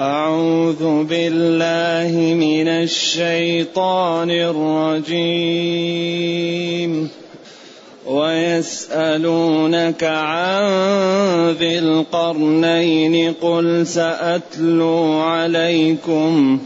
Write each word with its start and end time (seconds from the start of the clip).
أعوذ 0.00 1.04
بالله 1.04 2.34
من 2.34 2.68
الشيطان 2.68 4.30
الرجيم. 4.30 5.10
ويسألونك 8.06 10.04
عن 10.04 11.50
ذي 11.50 11.78
القرنين 11.78 13.32
قل 13.32 13.86
سأتلو 13.86 15.20
عليكم 15.20 16.58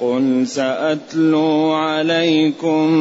قل 0.00 0.46
سأتلو 0.46 1.72
عليكم 1.72 2.92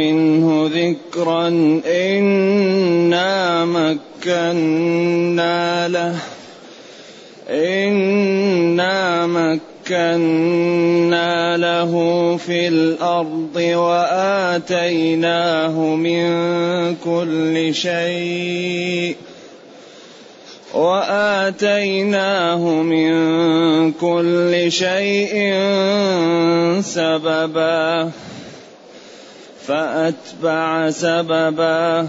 منه 0.00 0.70
ذكرا 0.74 1.48
إنا 1.86 3.64
مكنا 3.64 5.88
له. 5.88 6.18
إنا 7.50 9.26
مكنا 9.26 10.76
له 11.56 11.92
في 12.36 12.68
الأرض 12.68 13.56
وآتيناه 13.56 14.34
من 15.94 16.26
كل 16.96 17.74
شيء 17.74 19.16
وآتيناه 20.74 22.58
من 22.82 23.12
كل 23.92 24.72
شيء 24.72 25.54
سببا 26.80 28.10
فأتبع 29.66 30.90
سببا 30.90 32.08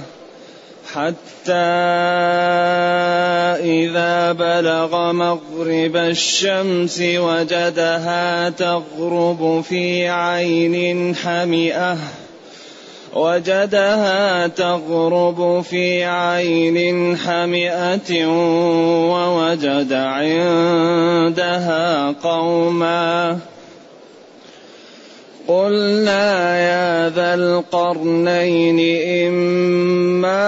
حتى 0.95 1.53
إذا 3.59 4.31
بلغ 4.31 5.11
مغرب 5.11 5.95
الشمس 5.95 7.01
وجدها 7.01 8.49
تغرب 8.49 9.63
في 9.69 10.09
عين 10.09 11.15
حمئة. 11.15 11.97
وجدها 13.13 14.47
تغرب 14.47 15.61
في 15.69 16.03
عين 16.03 17.17
حمئة 17.17 18.27
ووجد 19.11 19.93
عندها 19.93 21.35
قوما. 22.23 23.39
قلنا 25.47 26.59
يا 26.59 27.09
ذا 27.09 27.33
القرنين 27.33 28.79
إما 29.27 30.45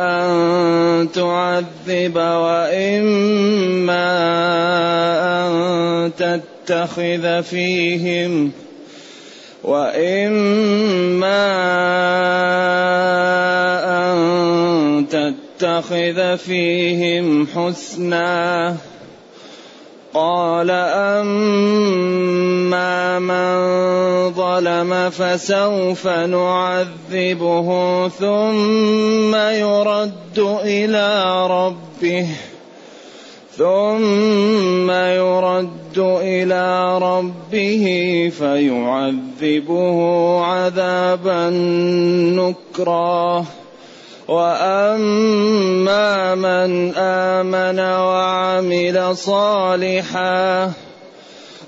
أن 0.00 1.12
تعذب 1.12 2.16
وإما 2.16 4.08
أن 5.46 6.12
تتخذ 6.16 7.42
فيهم 7.42 8.52
وإما 9.64 11.44
أن 13.84 15.06
تتخذ 15.10 16.36
فيهم 16.36 17.46
حسناً 17.46 18.76
قال 20.18 20.70
أما 21.14 21.98
من 23.18 23.54
ظلم 24.34 25.10
فسوف 25.10 26.06
نعذبه 26.06 27.68
ثم 28.08 29.34
يرد 29.34 30.38
إلى 30.64 31.46
ربه 31.46 32.26
ثم 33.56 34.90
يرد 34.90 35.98
إلى 35.98 36.98
ربه 36.98 37.84
فيعذبه 38.38 39.98
عذابا 40.40 41.50
نكرا. 42.38 43.44
وأما 44.28 46.08
من 46.34 46.94
آمن 46.96 47.80
وعمل 47.80 49.16
صالحا 49.16 50.72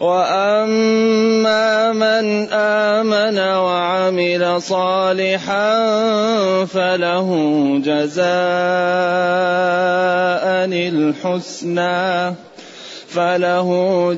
وأما 0.01 1.93
من 1.93 2.49
آمن 2.53 3.39
وعمل 3.39 4.63
صالحا 4.63 5.69
فله 6.65 7.29
جزاء 7.85 8.31
الحسنى. 10.89 12.50
فله 13.15 13.69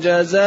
جزاء 0.03 0.43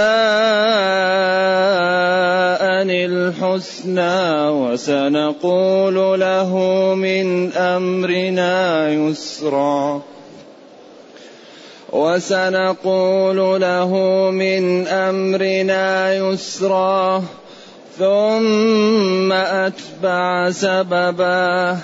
الحسنى 3.06 4.48
وسنقول 4.48 6.20
له 6.20 6.52
من 6.94 7.52
أمرنا 7.52 8.88
يسرا. 8.88 10.02
وسنقول 11.92 13.60
له 13.60 13.90
من 14.30 14.86
أمرنا 14.86 16.14
يسرا. 16.14 17.22
ثم 17.98 19.32
أتبع 19.32 20.50
سببا 20.50 21.78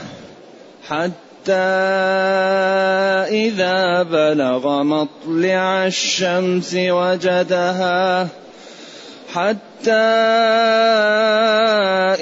حتى 0.89 1.32
حتى 1.43 1.53
إذا 3.35 4.03
بلغ 4.03 4.83
مطلع 4.83 5.87
الشمس 5.87 6.75
وجدها 6.75 8.29
حتى 9.35 9.91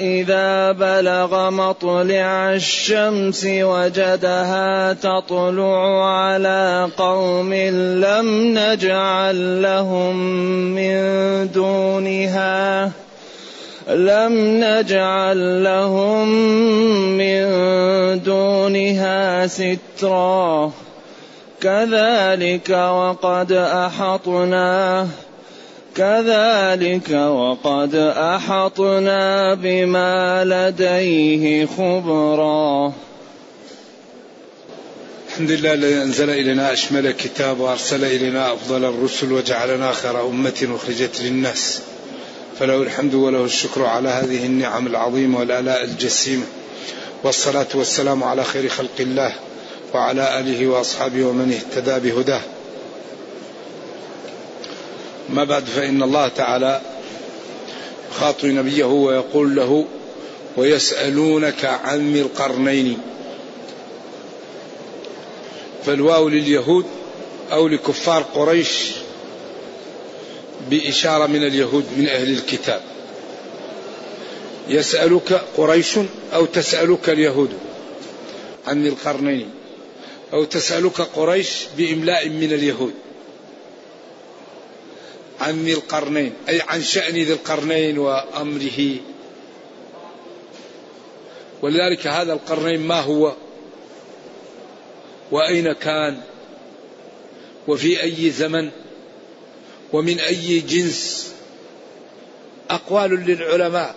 إذا 0.01 0.71
بلغ 0.71 1.49
مطلع 1.49 2.53
الشمس 2.53 3.45
وجدها 3.45 4.93
تطلع 4.93 6.05
على 6.17 6.89
قوم 6.97 7.53
لم 7.53 8.57
نجعل 8.57 9.61
لهم 9.61 10.15
من 10.75 10.97
دونها. 11.51 12.91
لم 13.87 14.63
نجعل 14.63 15.63
لهم 15.63 16.27
من 17.17 17.43
دونها 18.23 19.47
سترا. 19.47 20.71
كذلك 21.61 22.69
وقد 22.69 23.51
أحطنا 23.51 25.07
كذلك 25.95 27.09
وقد 27.11 27.95
أحطنا 28.35 29.53
بما 29.53 30.43
لديه 30.45 31.65
خبرا. 31.65 32.93
الحمد 35.29 35.51
لله 35.51 35.73
الذي 35.73 35.95
أنزل 35.95 36.29
إلينا 36.29 36.73
أشمل 36.73 37.11
كتاب 37.11 37.59
وأرسل 37.59 38.05
إلينا 38.05 38.53
أفضل 38.53 38.85
الرسل 38.85 39.31
وجعلنا 39.31 39.91
خير 39.91 40.21
أمة 40.27 40.67
أخرجت 40.75 41.21
للناس. 41.21 41.81
فله 42.61 42.81
الحمد 42.81 43.13
وله 43.13 43.45
الشكر 43.45 43.85
على 43.85 44.09
هذه 44.09 44.45
النعم 44.45 44.87
العظيمة 44.87 45.39
والآلاء 45.39 45.83
الجسيمة. 45.83 46.45
والصلاة 47.23 47.67
والسلام 47.73 48.23
على 48.23 48.43
خير 48.43 48.69
خلق 48.69 48.99
الله 48.99 49.33
وعلى 49.93 50.39
آله 50.39 50.67
وأصحابه 50.67 51.25
ومن 51.25 51.53
اهتدى 51.53 52.09
بهداه. 52.09 52.41
ما 55.29 55.43
بعد 55.43 55.65
فإن 55.65 56.03
الله 56.03 56.27
تعالى 56.27 56.81
يخاطب 58.11 58.45
نبيه 58.45 58.85
ويقول 58.85 59.55
له 59.55 59.85
ويسألونك 60.57 61.65
عن 61.65 62.13
ذي 62.13 62.21
القرنين. 62.21 62.97
فالواو 65.85 66.29
لليهود 66.29 66.85
أو 67.51 67.67
لكفار 67.67 68.21
قريش 68.21 68.91
بإشارة 70.69 71.27
من 71.27 71.43
اليهود 71.43 71.85
من 71.97 72.07
أهل 72.07 72.31
الكتاب. 72.31 72.81
يسألك 74.69 75.33
قريش 75.57 75.99
أو 76.33 76.45
تسألك 76.45 77.09
اليهود 77.09 77.49
عن 78.67 78.87
القرنين؟ 78.87 79.49
أو 80.33 80.43
تسألك 80.43 81.01
قريش 81.01 81.65
بإملاء 81.77 82.29
من 82.29 82.53
اليهود 82.53 82.93
عن 85.41 85.67
القرنين 85.67 86.33
أي 86.49 86.61
عن 86.61 86.81
شأن 86.81 87.13
ذي 87.13 87.33
القرنين 87.33 87.97
وأمره. 87.97 88.95
ولذلك 91.61 92.07
هذا 92.07 92.33
القرنين 92.33 92.79
ما 92.81 92.99
هو؟ 92.99 93.33
وأين 95.31 95.73
كان؟ 95.73 96.21
وفي 97.67 98.03
أي 98.03 98.29
زمن؟ 98.29 98.69
ومن 99.93 100.19
أي 100.19 100.59
جنس. 100.59 101.31
أقوال 102.69 103.11
للعلماء. 103.11 103.95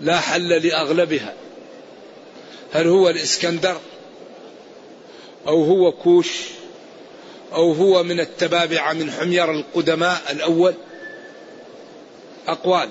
لا 0.00 0.20
حل 0.20 0.48
لأغلبها. 0.48 1.34
هل 2.72 2.86
هو 2.86 3.08
الإسكندر؟ 3.08 3.80
أو 5.46 5.64
هو 5.64 5.92
كوش؟ 5.92 6.28
أو 7.52 7.72
هو 7.72 8.02
من 8.02 8.20
التبابع 8.20 8.92
من 8.92 9.10
حمير 9.10 9.50
القدماء 9.50 10.22
الأول؟ 10.30 10.74
أقوال. 12.48 12.88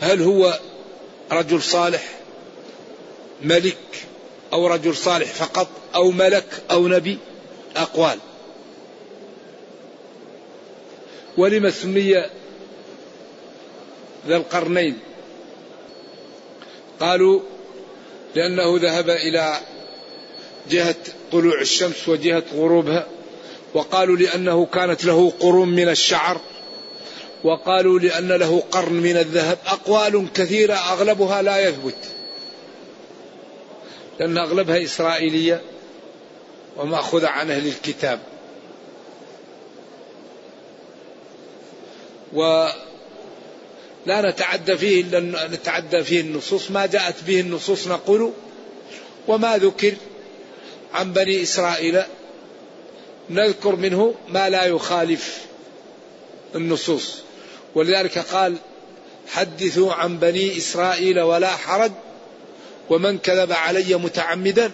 هل 0.00 0.22
هو 0.22 0.58
رجل 1.32 1.62
صالح؟ 1.62 2.18
ملك؟ 3.42 3.76
أو 4.54 4.66
رجل 4.66 4.96
صالح 4.96 5.26
فقط 5.26 5.68
أو 5.94 6.10
ملك 6.10 6.62
أو 6.70 6.88
نبي 6.88 7.18
أقوال. 7.76 8.18
ولم 11.36 11.70
سمي 11.70 12.12
ذا 14.28 14.36
القرنين؟ 14.36 14.98
قالوا 17.00 17.40
لأنه 18.34 18.78
ذهب 18.78 19.10
إلى 19.10 19.60
جهة 20.70 20.96
طلوع 21.32 21.60
الشمس 21.60 22.08
وجهة 22.08 22.44
غروبها 22.54 23.06
وقالوا 23.74 24.16
لأنه 24.16 24.66
كانت 24.66 25.04
له 25.04 25.32
قرون 25.40 25.68
من 25.68 25.88
الشعر 25.88 26.40
وقالوا 27.44 27.98
لأن 27.98 28.28
له 28.28 28.62
قرن 28.70 28.92
من 28.92 29.16
الذهب. 29.16 29.58
أقوال 29.66 30.26
كثيرة 30.34 30.74
أغلبها 30.74 31.42
لا 31.42 31.68
يثبت. 31.68 31.94
لأن 34.20 34.38
أغلبها 34.38 34.84
إسرائيلية 34.84 35.62
ومأخوذة 36.76 37.28
عن 37.28 37.50
أهل 37.50 37.66
الكتاب. 37.66 38.20
ولا 42.32 42.74
نتعدى 44.08 44.76
فيه 44.76 45.00
إلا 45.02 45.48
نتعدى 45.48 46.04
فيه 46.04 46.20
النصوص. 46.20 46.70
ما 46.70 46.86
جاءت 46.86 47.24
به 47.26 47.40
النصوص 47.40 47.86
نقول 47.86 48.32
وما 49.28 49.56
ذكر 49.56 49.94
عن 50.94 51.12
بني 51.12 51.42
إسرائيل. 51.42 52.02
نذكر 53.30 53.76
منه 53.76 54.14
ما 54.28 54.50
لا 54.50 54.64
يخالف 54.64 55.44
النصوص. 56.54 57.18
ولذلك 57.74 58.18
قال 58.18 58.56
حدثوا 59.28 59.92
عن 59.92 60.18
بني 60.18 60.56
إسرائيل 60.56 61.20
ولا 61.20 61.50
حرج 61.50 61.92
ومن 62.90 63.18
كذب 63.18 63.52
علي 63.52 63.94
متعمدا 63.94 64.70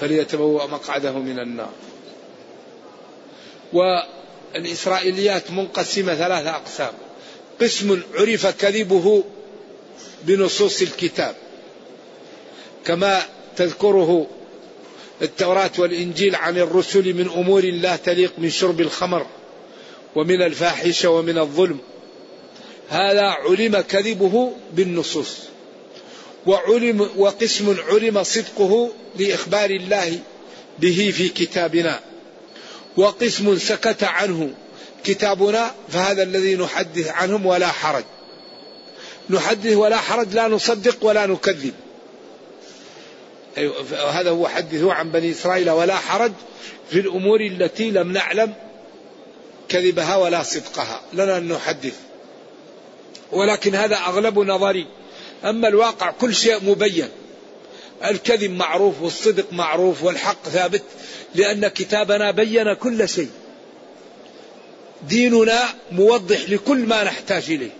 فليتبوأ 0.00 0.66
مقعده 0.66 1.12
من 1.12 1.38
النار. 1.38 1.72
والإسرائيليات 3.72 5.50
منقسمة 5.50 6.14
ثلاثة 6.14 6.50
أقسام. 6.50 6.92
قسم 7.60 8.02
عرف 8.14 8.46
كذبه 8.46 9.24
بنصوص 10.24 10.82
الكتاب. 10.82 11.34
كما 12.84 13.22
تذكره 13.56 14.26
التوراة 15.22 15.70
والإنجيل 15.78 16.34
عن 16.34 16.58
الرسل 16.58 17.14
من 17.14 17.28
أمور 17.36 17.64
لا 17.64 17.96
تليق 17.96 18.32
من 18.38 18.50
شرب 18.50 18.80
الخمر 18.80 19.26
ومن 20.16 20.42
الفاحشة 20.42 21.10
ومن 21.10 21.38
الظلم. 21.38 21.78
هذا 22.88 23.22
علم 23.22 23.80
كذبه 23.80 24.52
بالنصوص. 24.72 25.38
وعلم 26.46 27.10
وقسم 27.16 27.76
علم 27.88 28.22
صدقه 28.22 28.90
لإخبار 29.18 29.70
الله 29.70 30.18
به 30.78 31.12
في 31.16 31.28
كتابنا. 31.28 32.00
وقسم 32.96 33.58
سكت 33.58 34.04
عنه 34.04 34.50
كتابنا 35.04 35.74
فهذا 35.88 36.22
الذي 36.22 36.56
نحدث 36.56 37.08
عنهم 37.08 37.46
ولا 37.46 37.68
حرج. 37.68 38.04
نحدث 39.30 39.76
ولا 39.76 39.96
حرج 39.96 40.34
لا 40.34 40.48
نصدق 40.48 41.04
ولا 41.04 41.26
نكذب. 41.26 41.74
أيوة 43.58 44.10
هذا 44.10 44.30
هو 44.30 44.48
حدثوا 44.48 44.92
عن 44.92 45.10
بني 45.10 45.30
إسرائيل 45.30 45.70
ولا 45.70 45.96
حرج 45.96 46.32
في 46.90 47.00
الأمور 47.00 47.40
التي 47.40 47.90
لم 47.90 48.12
نعلم 48.12 48.54
كذبها 49.68 50.16
ولا 50.16 50.42
صدقها. 50.42 51.00
لنا 51.12 51.38
أن 51.38 51.48
نحدث. 51.48 51.94
ولكن 53.32 53.74
هذا 53.74 53.96
أغلب 53.96 54.38
نظري. 54.38 54.86
أما 55.44 55.68
الواقع 55.68 56.10
كل 56.10 56.34
شيء 56.34 56.64
مبين. 56.64 57.08
الكذب 58.04 58.50
معروف 58.50 59.02
والصدق 59.02 59.52
معروف 59.52 60.04
والحق 60.04 60.48
ثابت 60.48 60.82
لأن 61.34 61.68
كتابنا 61.68 62.30
بين 62.30 62.74
كل 62.74 63.08
شيء. 63.08 63.30
ديننا 65.08 65.62
موضح 65.92 66.50
لكل 66.50 66.78
ما 66.78 67.04
نحتاج 67.04 67.50
إليه. 67.50 67.70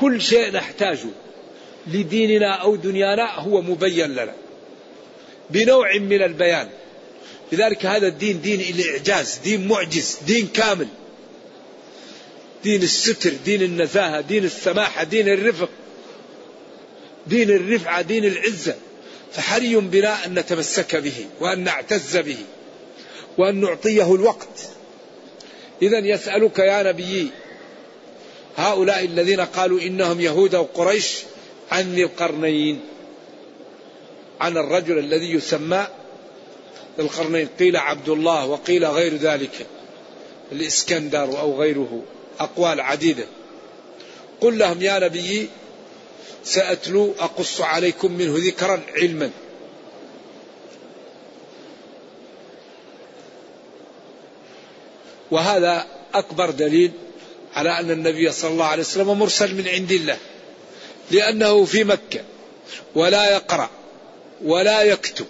كل 0.00 0.22
شيء 0.22 0.52
نحتاجه 0.52 1.08
لديننا 1.86 2.54
أو 2.54 2.76
دنيانا 2.76 3.34
هو 3.34 3.62
مبين 3.62 4.10
لنا. 4.10 4.34
بنوع 5.50 5.98
من 5.98 6.22
البيان. 6.22 6.68
لذلك 7.52 7.86
هذا 7.86 8.06
الدين 8.06 8.40
دين 8.40 8.60
الإعجاز 8.60 9.38
دين 9.44 9.68
معجز 9.68 10.18
دين 10.26 10.46
كامل. 10.46 10.88
دين 12.64 12.82
الستر 12.82 13.32
دين 13.44 13.62
النزاهة 13.62 14.20
دين 14.20 14.44
السماحة 14.44 15.04
دين 15.04 15.28
الرفق. 15.28 15.68
دين 17.26 17.50
الرفعة 17.50 18.02
دين 18.02 18.24
العزة. 18.24 18.74
فحري 19.32 19.76
بنا 19.76 20.26
أن 20.26 20.38
نتمسك 20.38 20.96
به 20.96 21.26
وأن 21.40 21.64
نعتز 21.64 22.16
به 22.16 22.36
وأن 23.38 23.60
نعطيه 23.60 24.14
الوقت. 24.14 24.68
إذا 25.82 25.98
يسألك 25.98 26.58
يا 26.58 26.82
نبي 26.82 27.28
هؤلاء 28.56 29.04
الذين 29.04 29.40
قالوا 29.40 29.80
إنهم 29.80 30.20
يهود 30.20 30.54
وقريش 30.54 31.16
عن 31.70 31.98
القرنين. 31.98 32.80
عن 34.40 34.56
الرجل 34.56 34.98
الذي 34.98 35.32
يسمى 35.32 35.86
القرنين 36.98 37.48
قيل 37.58 37.76
عبد 37.76 38.08
الله 38.08 38.46
وقيل 38.46 38.84
غير 38.84 39.16
ذلك 39.16 39.66
الإسكندر 40.52 41.40
أو 41.40 41.60
غيره. 41.60 42.02
أقوال 42.40 42.80
عديدة. 42.80 43.24
قل 44.40 44.58
لهم 44.58 44.82
يا 44.82 44.98
نبي 44.98 45.48
سأتلو 46.44 47.14
أقص 47.18 47.60
عليكم 47.60 48.12
منه 48.12 48.34
ذكرا 48.38 48.80
علما. 48.96 49.30
وهذا 55.30 55.86
أكبر 56.14 56.50
دليل 56.50 56.90
على 57.54 57.80
أن 57.80 57.90
النبي 57.90 58.32
صلى 58.32 58.50
الله 58.50 58.64
عليه 58.64 58.82
وسلم 58.82 59.18
مرسل 59.18 59.54
من 59.54 59.68
عند 59.68 59.92
الله 59.92 60.18
لأنه 61.10 61.64
في 61.64 61.84
مكة 61.84 62.20
ولا 62.94 63.32
يقرأ 63.32 63.70
ولا 64.44 64.82
يكتب 64.82 65.26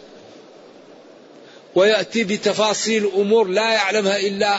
ويأتي 1.74 2.24
بتفاصيل 2.24 3.10
أمور 3.16 3.48
لا 3.48 3.72
يعلمها 3.72 4.16
إلا 4.16 4.58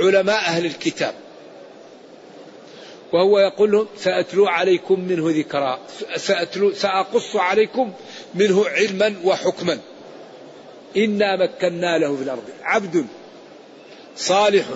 علماء 0.00 0.38
أهل 0.38 0.66
الكتاب. 0.66 1.14
وهو 3.12 3.38
يقول 3.38 3.72
لهم 3.72 3.86
سأتلو 3.98 4.46
عليكم 4.46 5.00
منه 5.00 5.30
ذكرا 5.30 5.78
سأتلو 6.16 6.72
سأقص 6.72 7.36
عليكم 7.36 7.92
منه 8.34 8.68
علما 8.68 9.14
وحكما. 9.24 9.78
إنا 10.96 11.36
مكنا 11.36 11.98
له 11.98 12.16
في 12.16 12.22
الأرض. 12.22 12.44
عبد 12.62 13.06
صالح 14.16 14.66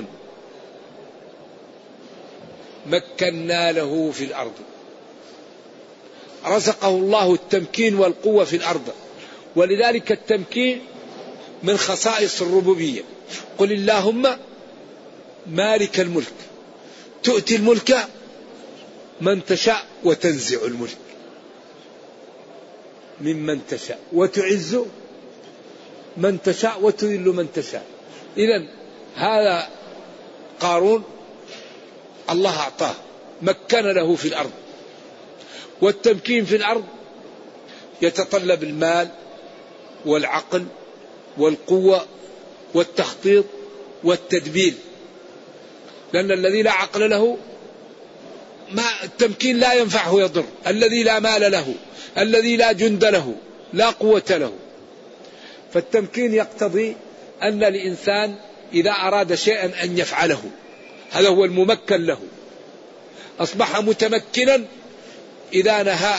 مكنا 2.87 3.73
له 3.73 4.11
في 4.11 4.25
الأرض. 4.25 4.52
رزقه 6.47 6.88
الله 6.88 7.35
التمكين 7.35 7.95
والقوة 7.95 8.45
في 8.45 8.57
الأرض. 8.57 8.88
ولذلك 9.57 10.12
التمكين 10.12 10.81
من 11.62 11.76
خصائص 11.76 12.43
الربوبية. 12.43 13.02
قل 13.59 13.73
اللهم 13.73 14.29
مالك 15.46 16.00
الملك. 16.00 16.32
تؤتي 17.22 17.56
الملك 17.56 18.08
من 19.20 19.44
تشاء 19.44 19.87
وتنزع 20.04 20.64
الملك. 20.64 20.96
ممن 23.20 23.61
تشاء. 23.68 23.99
وتعز 24.12 24.78
من 26.16 26.42
تشاء 26.42 26.82
وتذل 26.82 27.25
من 27.25 27.52
تشاء. 27.54 27.87
إذا 28.37 28.68
هذا 29.14 29.68
قارون 30.61 31.04
الله 32.30 32.61
أعطاه. 32.61 32.94
مكن 33.42 33.80
له 33.80 34.16
في 34.16 34.28
الأرض. 34.28 34.50
والتمكين 35.80 36.44
في 36.44 36.56
الأرض 36.56 36.84
يتطلب 38.02 38.62
المال 38.62 39.08
والعقل 40.06 40.66
والقوة 41.38 42.06
والتخطيط 42.75 43.44
والتدبير. 44.04 44.75
لأن 46.12 46.33
الذي 46.33 46.62
لا 46.62 46.73
عقل 46.73 47.11
له 47.11 47.38
ما 48.71 48.83
التمكين 49.04 49.57
لا 49.57 49.73
ينفعه 49.73 50.21
يضر. 50.21 50.45
الذي 50.66 51.02
لا 51.02 51.21
مال 51.21 51.52
له 51.52 51.75
الذي 52.19 52.57
لا 52.57 52.73
جند 52.73 53.04
له 53.04 53.35
لا 53.73 53.90
قوة 53.90 54.23
له. 54.31 54.52
فالتمكين 55.75 56.35
يقتضي 56.35 56.97
أن 57.42 57.64
الإنسان 57.64 58.35
إذا 58.73 58.90
أراد 58.90 59.35
شيئا 59.35 59.85
أن 59.85 59.99
يفعله. 59.99 60.42
هذا 61.11 61.28
هو 61.28 61.45
الممكن 61.45 62.07
له. 62.07 62.19
أصبح 63.40 63.81
متمكنا 63.81 64.64
إذا 65.52 65.83
نهى 65.83 66.14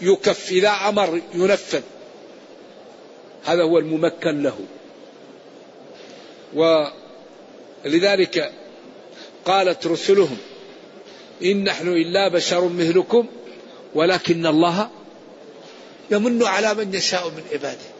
يكف 0.00 0.50
إذا 0.50 0.70
أمر 0.70 1.20
ينفذ. 1.34 1.82
هذا 3.44 3.62
هو 3.62 3.78
الممكن 3.78 4.42
له. 4.42 4.58
ولذلك 7.84 8.52
قالت 9.44 9.86
رسلهم 9.86 10.36
إن 11.44 11.64
نحن 11.64 11.88
إلا 11.88 12.28
بشر 12.28 12.68
مثلكم 12.68 13.26
ولكن 13.94 14.46
الله 14.46 14.88
يمن 16.10 16.42
على 16.42 16.74
من 16.74 16.94
يشاء 16.94 17.28
من 17.28 17.42
عباده. 17.52 17.94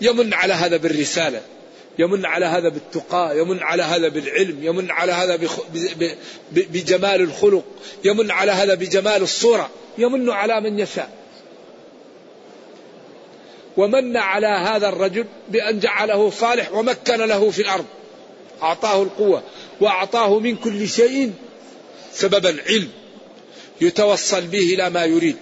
يمن 0.00 0.34
على 0.34 0.54
هذا 0.54 0.76
بالرسالة 0.76 1.42
يمن 1.98 2.26
على 2.26 2.46
هذا 2.46 2.68
بالتقى 2.68 3.38
يمن 3.38 3.62
على 3.62 3.82
هذا 3.82 4.08
بالعلم 4.08 4.64
يمن 4.64 4.90
على 4.90 5.12
هذا 5.12 5.38
بجمال 6.52 7.20
الخلق 7.20 7.64
يمن 8.04 8.30
على 8.30 8.52
هذا 8.52 8.74
بجمال 8.74 9.22
الصورة 9.22 9.70
يمن 9.98 10.30
على 10.30 10.60
من 10.60 10.78
يشاء. 10.78 11.10
ومن 13.76 14.16
على 14.16 14.46
هذا 14.46 14.88
الرجل 14.88 15.24
بأن 15.48 15.80
جعله 15.80 16.30
صالح 16.30 16.72
ومكن 16.72 17.14
له 17.14 17.50
في 17.50 17.62
الأرض 17.62 17.84
أعطاه 18.62 19.02
القوة. 19.02 19.42
وأعطاه 19.80 20.38
من 20.38 20.56
كل 20.56 20.88
شيء 20.88 21.32
سببا 22.12 22.56
علم 22.68 22.90
يتوصل 23.80 24.46
به 24.46 24.74
إلى 24.74 24.90
ما 24.90 25.04
يريد. 25.04 25.36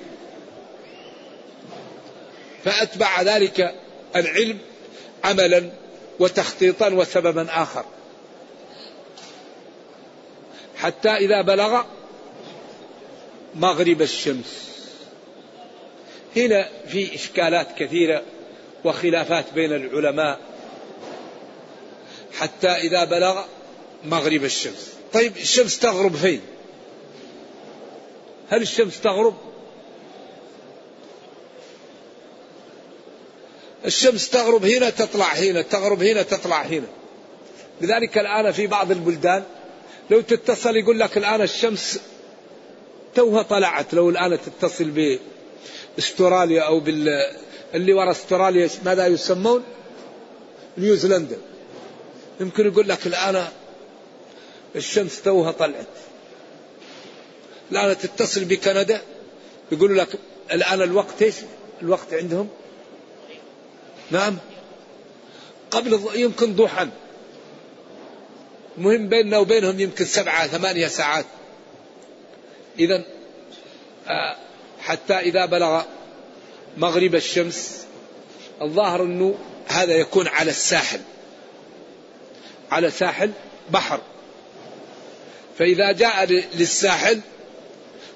فأتبع 2.64 3.23
ذلك 3.23 3.75
العلم 4.16 4.59
عملا 5.25 5.71
وتخطيطا 6.18 6.88
وسببا 6.88 7.47
آخر. 7.62 7.85
حتى 10.76 11.09
إذا 11.09 11.42
بلغ 11.42 11.83
مغرب 13.54 14.02
الشمس. 14.02 14.68
هنا 16.37 16.68
في 16.88 17.14
إشكالات 17.14 17.66
كثيرة 17.78 18.23
وخلافات 18.85 19.45
بين 19.54 19.73
العلماء. 19.73 20.38
حتى 22.38 22.68
إذا 22.68 23.04
بلغ 23.04 23.45
مغرب 24.05 24.45
الشمس. 24.45 24.93
طيب 25.12 25.37
الشمس 25.37 25.78
تغرب 25.78 26.17
فين؟ 26.17 26.40
هل 28.49 28.62
الشمس 28.62 29.00
تغرب؟ 29.00 29.35
الشمس 33.85 34.31
تغرب 34.31 34.64
هنا 34.64 34.90
تطلع 34.90 35.33
هنا 35.35 35.62
تغرب 35.62 36.02
هنا 36.02 36.23
تطلع 36.23 36.62
هنا. 36.62 36.87
لذلك 37.81 38.19
الآن 38.19 38.52
في 38.52 38.67
بعض 38.67 38.90
البلدان 38.90 39.45
لو 40.11 40.21
تتصل 40.21 40.76
يقول 40.76 41.00
لك 41.00 41.19
الآن 41.19 41.43
الشمس 41.43 42.00
توها 43.14 43.43
طلعت. 43.43 43.95
لو 43.95 44.11
الآن 44.11 44.38
تتصل 44.47 45.19
بأستراليا 45.97 46.62
أو 46.62 46.81
بال 46.81 47.09
اللي 47.75 47.93
ورا 47.93 48.11
أستراليا 48.11 48.71
ماذا 48.85 49.07
يسمون؟ 49.07 49.64
نيوزيلندا. 50.78 51.38
يمكن 52.40 52.67
يقول 52.67 52.88
لك 52.88 53.07
الآن 53.07 53.49
الشمس 54.76 55.22
توها 55.22 55.52
طلعت. 55.52 55.87
الآن 57.72 57.98
تتصل 57.98 58.44
بكندا 58.44 59.00
يقولوا 59.72 59.96
لك 59.96 60.08
الآن 60.52 60.82
الوقت 60.82 61.22
إيش؟ 61.22 61.34
الوقت 61.82 62.14
عندهم؟ 62.14 62.48
نعم. 64.10 64.37
قبل 65.70 66.00
يمكن 66.14 66.54
ضحى 66.56 66.88
المهم 68.78 69.08
بيننا 69.08 69.38
وبينهم 69.38 69.80
يمكن 69.80 70.04
سبعة 70.04 70.46
ثمانية 70.46 70.87
ساعات. 70.87 71.25
إذا 72.78 73.04
آه، 74.08 74.37
حتى 74.80 75.14
إذا 75.14 75.46
بلغ 75.46 75.82
مغرب 76.76 77.14
الشمس 77.14 77.87
الظاهر 78.62 79.02
أنه 79.02 79.34
هذا 79.68 79.92
يكون 79.92 80.28
على 80.28 80.50
الساحل. 80.50 81.00
على 82.70 82.90
ساحل 82.90 83.32
بحر. 83.70 84.00
فإذا 85.58 85.92
جاء 85.92 86.24
للساحل 86.54 87.20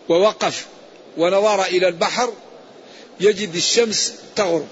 ووقف 0.09 0.67
ونظر 1.17 1.65
إلى 1.65 1.89
البحر 1.89 2.33
يجد 3.21 3.55
الشمس 3.55 4.15
تغرب. 4.37 4.69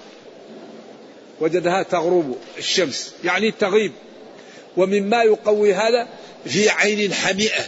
وجدها 1.41 1.83
تغرب 1.83 2.37
الشمس 2.59 3.13
يعني 3.25 3.51
تغيب. 3.51 3.93
ومما 4.77 5.23
يقوي 5.23 5.75
هذا 5.75 6.09
في 6.47 6.71
عين 6.71 7.15
حمئة 7.15 7.65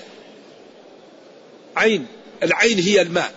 عين 1.76 2.06
العين 2.42 2.78
هي 2.78 3.02
الماء 3.02 3.32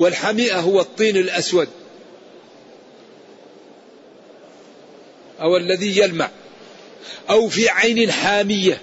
والحمئة 0.00 0.60
هو 0.60 0.80
الطين 0.80 1.16
الأسود. 1.16 1.68
أو 5.40 5.56
الذي 5.56 5.98
يلمع. 5.98 6.30
أو 7.30 7.48
في 7.48 7.68
عين 7.68 8.12
حامية. 8.12 8.80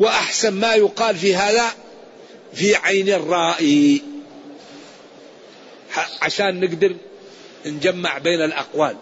وأحسن 0.00 0.52
ما 0.52 0.74
يقال 0.74 1.16
في 1.16 1.36
هذا 1.36 1.66
في 2.54 2.76
عين 2.76 3.08
الرائي 3.08 4.02
عشان 6.22 6.60
نقدر 6.60 6.96
نجمع 7.66 8.18
بين 8.18 8.44
الأقوال. 8.44 8.96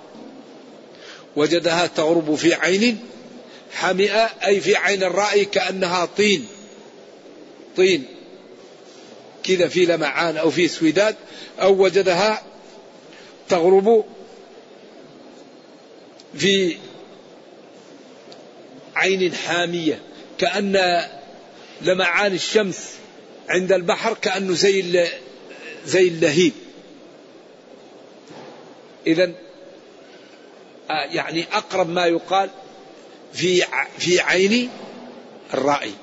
وجدها 1.37 1.87
تغرب 1.87 2.35
في 2.35 2.55
عين 2.55 2.99
حمئة 3.73 4.31
أي 4.47 4.61
في 4.61 4.77
عين 4.77 5.03
الرأي 5.03 5.45
كأنها 5.45 6.05
طين. 6.05 6.47
طين. 7.77 8.05
كذا 9.43 9.69
في 9.69 9.87
لمعان 9.87 10.37
أو 10.37 10.51
في 10.51 10.69
سويداد 10.69 11.17
أو 11.61 11.85
وجدها 11.85 12.43
تغرب 13.49 14.05
في 16.35 16.77
عين 18.97 19.35
حامية. 19.35 20.01
كأن 20.39 21.05
لمعان 21.81 22.35
الشمس 22.35 22.91
عند 23.49 23.73
البحر 23.73 24.15
كأنه 24.15 24.55
زي 24.55 25.09
زي 25.85 26.09
اللهيب. 26.09 26.53
إذا 29.07 29.33
آه، 30.91 31.05
يعني 31.05 31.45
أقرب 31.53 31.89
ما 31.89 32.07
يقال 32.07 32.51
في 33.33 33.65
في 33.99 34.21
عين 34.21 34.71
الرائي 35.55 35.95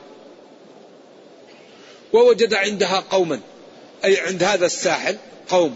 ووجد 2.13 2.53
عندها 2.53 2.99
قوما 2.99 3.39
أي 4.05 4.19
عند 4.19 4.43
هذا 4.43 4.65
الساحل 4.65 5.17
قوم. 5.49 5.75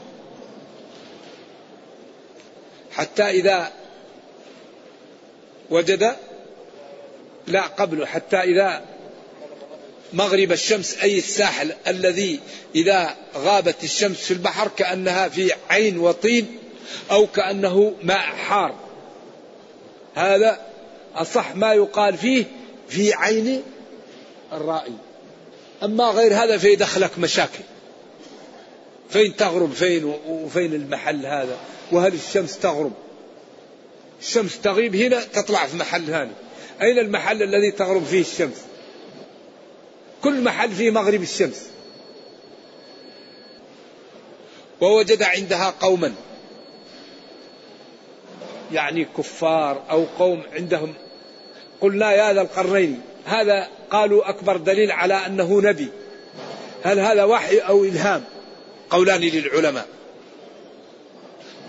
حتى 2.91 3.23
إذا 3.23 3.71
وجد 5.69 6.15
لا 7.49 7.61
قبله 7.61 8.05
حتى 8.05 8.37
إذا 8.37 8.81
مغرب 10.13 10.51
الشمس 10.51 10.97
أي 10.97 11.17
الساحل 11.17 11.73
الذي 11.87 12.39
إذا 12.75 13.15
غابت 13.35 13.83
الشمس 13.83 14.17
في 14.17 14.31
البحر 14.31 14.67
كأنها 14.77 15.27
في 15.27 15.51
عين 15.69 15.99
وطين 15.99 16.57
أو 17.11 17.27
كأنه 17.27 17.93
ماء 18.03 18.19
حار. 18.19 18.75
هذا 20.15 20.59
أصح 21.15 21.55
ما 21.55 21.73
يقال 21.73 22.17
فيه 22.17 22.45
في 22.89 23.13
عين 23.13 23.63
الرائي. 24.53 24.93
أما 25.83 26.03
غير 26.03 26.33
هذا 26.33 26.57
فيدخلك 26.57 27.19
مشاكل 27.19 27.63
فين 29.09 29.35
تغرب 29.35 29.73
فين 29.73 30.15
وفين 30.27 30.73
المحل 30.73 31.25
هذا 31.25 31.57
وهل 31.91 32.13
الشمس 32.13 32.59
تغرب؟ 32.59 32.93
الشمس 34.21 34.61
تغيب 34.61 34.95
هنا 34.95 35.23
تطلع 35.33 35.65
في 35.65 35.77
محل 35.77 36.05
ثاني. 36.05 36.31
أين 36.81 36.99
المحل 36.99 37.43
الذي 37.43 37.71
تغرب 37.71 38.03
فيه 38.03 38.21
الشمس؟ 38.21 38.61
كل 40.23 40.41
محل 40.41 40.71
فيه 40.71 40.91
مغرب 40.91 41.21
الشمس. 41.21 41.69
ووجد 44.81 45.23
عندها 45.23 45.73
قوما. 45.81 46.13
يعني 48.71 49.05
كفار 49.17 49.83
أو 49.89 50.05
قوم 50.19 50.43
عندهم. 50.53 50.93
قلنا 51.81 52.11
يا 52.11 52.33
ذا 52.33 52.41
القرنين 52.41 53.01
هذا 53.25 53.67
قالوا 53.91 54.29
أكبر 54.29 54.57
دليل 54.57 54.91
على 54.91 55.13
أنه 55.13 55.61
نبي. 55.61 55.87
هل 56.83 56.99
هذا 56.99 57.23
وحي 57.23 57.57
أو 57.57 57.83
إلهام؟ 57.83 58.23
قولان 58.89 59.21
للعلماء. 59.21 59.87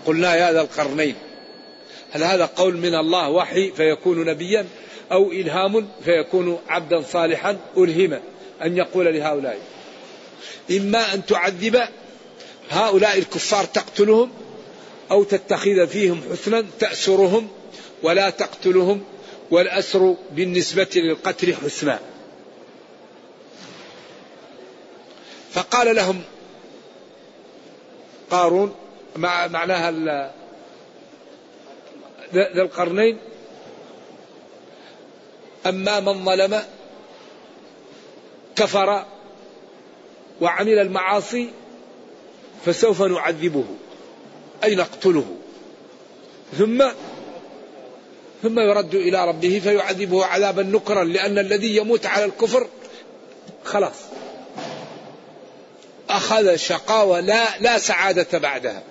قلنا 0.05 0.35
يا 0.35 0.53
ذا 0.53 0.61
القرنين 0.61 1.15
هل 2.11 2.23
هذا 2.23 2.45
قول 2.45 2.77
من 2.77 2.95
الله 2.95 3.29
وحي 3.29 3.71
فيكون 3.71 4.25
نبيا؟ 4.25 4.65
أو 5.11 5.31
إلهام 5.31 5.87
فيكون 6.05 6.59
عبدا 6.67 7.01
صالحا 7.01 7.57
ألهم 7.77 8.19
أن 8.63 8.77
يقول 8.77 9.13
لهؤلاء. 9.13 9.59
إما 10.71 11.13
أن 11.13 11.25
تعذب 11.25 11.81
هؤلاء 12.69 13.17
الكفار 13.17 13.65
تقتلهم 13.65 14.31
أو 15.11 15.23
تتخذ 15.23 15.87
فيهم 15.87 16.21
حسنا 16.31 16.65
تأسرهم 16.79 17.49
ولا 18.03 18.29
تقتلهم 18.29 19.03
والأسر 19.51 20.15
بالنسبة 20.31 20.87
للقتل 20.95 21.55
حسنا. 21.55 21.99
فقال 25.51 25.95
لهم 25.95 26.21
قارون 28.31 28.75
مع 29.15 29.47
معناها 29.47 29.91
ذي 32.33 32.61
القرنين 32.61 33.17
أما 35.65 35.99
من 35.99 36.25
ظلم 36.25 36.63
كفر 38.55 39.05
وعمل 40.41 40.79
المعاصي 40.79 41.49
فسوف 42.65 43.01
نعذبه 43.01 43.65
أي 44.63 44.75
نقتله. 44.75 45.25
ثم 46.57 46.83
ثم 48.43 48.59
يرد 48.59 48.95
إلى 48.95 49.27
ربه 49.27 49.59
فيعذبه 49.63 50.25
عذابا 50.25 50.63
نكرا 50.63 51.03
لأن 51.03 51.39
الذي 51.39 51.75
يموت 51.75 52.05
على 52.05 52.25
الكفر 52.25 52.67
خلاص. 53.63 53.95
أخذ 56.09 56.55
شقاوة 56.55 57.19
لا 57.19 57.57
لا 57.59 57.77
سعادة 57.77 58.39
بعدها. 58.39 58.83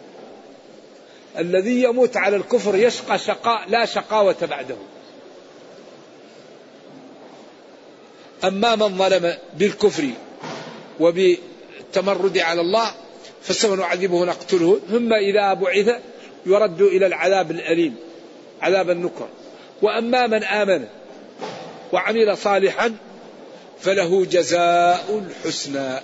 الذي 1.39 1.83
يموت 1.83 2.17
على 2.17 2.37
الكفر 2.37 2.77
يشقى 2.77 3.19
شقاء 3.19 3.69
لا 3.69 3.85
شقاوة 3.85 4.37
بعده. 4.43 4.77
أما 8.45 8.77
من 8.77 8.99
ظلم 8.99 9.35
بالكفر 9.59 10.09
وبالتمرد 11.01 12.39
على 12.39 12.61
الله 12.61 12.93
فسوف 13.43 13.79
نعذبه 13.79 14.25
نقتله 14.25 14.81
ثم 14.91 15.13
إذا 15.13 15.55
بعث 15.55 15.89
يرد 16.47 16.83
إلى 16.83 17.07
العذاب 17.07 17.51
الأليم 17.51 17.97
عذاب 18.63 18.91
النكر. 18.91 19.29
وأما 19.83 20.27
من 20.27 20.45
آمن 20.45 20.87
وعمل 21.93 22.39
صالحا 22.39 22.97
فله 23.81 24.25
جزاء 24.25 25.23
الحسنى 25.27 26.01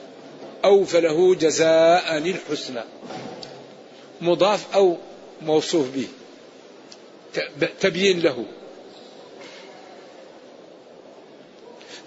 أو 0.64 0.84
فله 0.84 1.34
جزاء 1.34 2.18
الحسنى. 2.18 2.82
مضاف 4.20 4.74
أو 4.74 4.96
موصوف 5.42 5.86
به 5.94 6.06
تبيين 7.80 8.20
له. 8.20 8.44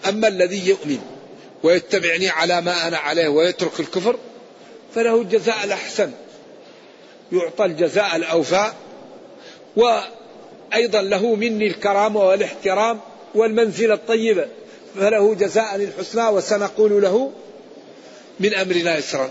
أما 0.08 0.28
الذي 0.28 0.68
يؤمن 0.70 1.00
ويتبعني 1.64 2.30
على 2.30 2.62
ما 2.62 2.88
أنا 2.88 2.98
عليه 2.98 3.28
ويترك 3.28 3.80
الكفر 3.80 4.16
فله 4.96 5.22
الجزاء 5.22 5.64
الأحسن. 5.64 6.12
يعطى 7.32 7.66
الجزاء 7.66 8.16
الأوفى 8.16 8.72
وأيضا 9.76 11.02
له 11.02 11.36
مني 11.36 11.68
الكرامة 11.68 12.20
والاحترام 12.20 13.00
والمنزلة 13.36 13.94
الطيبة 13.94 14.48
فله 14.96 15.36
جزاء 15.36 15.76
الحسنى 15.76 16.28
وسنقول 16.28 17.02
له 17.02 17.32
من 18.40 18.54
أمرنا 18.54 18.98
يسرا. 18.98 19.30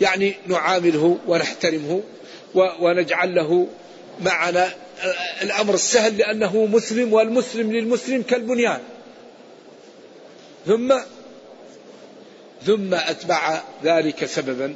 يعني 0.00 0.34
نعامله 0.46 1.18
ونحترمه 1.26 2.02
ونجعل 2.54 3.34
له 3.34 3.66
معنا 4.20 4.70
الأمر 5.42 5.74
السهل 5.74 6.18
لأنه 6.18 6.66
مسلم 6.66 7.12
والمسلم 7.12 7.72
للمسلم 7.72 8.22
كالبنيان. 8.22 8.80
ثم 10.66 10.94
ثم 12.66 12.94
أتبع 12.94 13.62
ذلك 13.84 14.24
سببا 14.24 14.74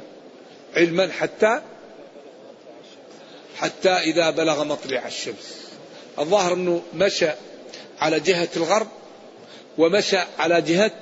علما 0.75 1.11
حتى 1.11 1.61
حتى 3.57 3.89
إذا 3.89 4.29
بلغ 4.29 4.63
مطلع 4.63 5.07
الشمس. 5.07 5.67
الظاهر 6.19 6.53
أنه 6.53 6.81
مشى 6.93 7.29
على 7.99 8.19
جهة 8.19 8.49
الغرب 8.55 8.87
ومشى 9.77 10.17
على 10.39 10.61
جهة 10.61 11.01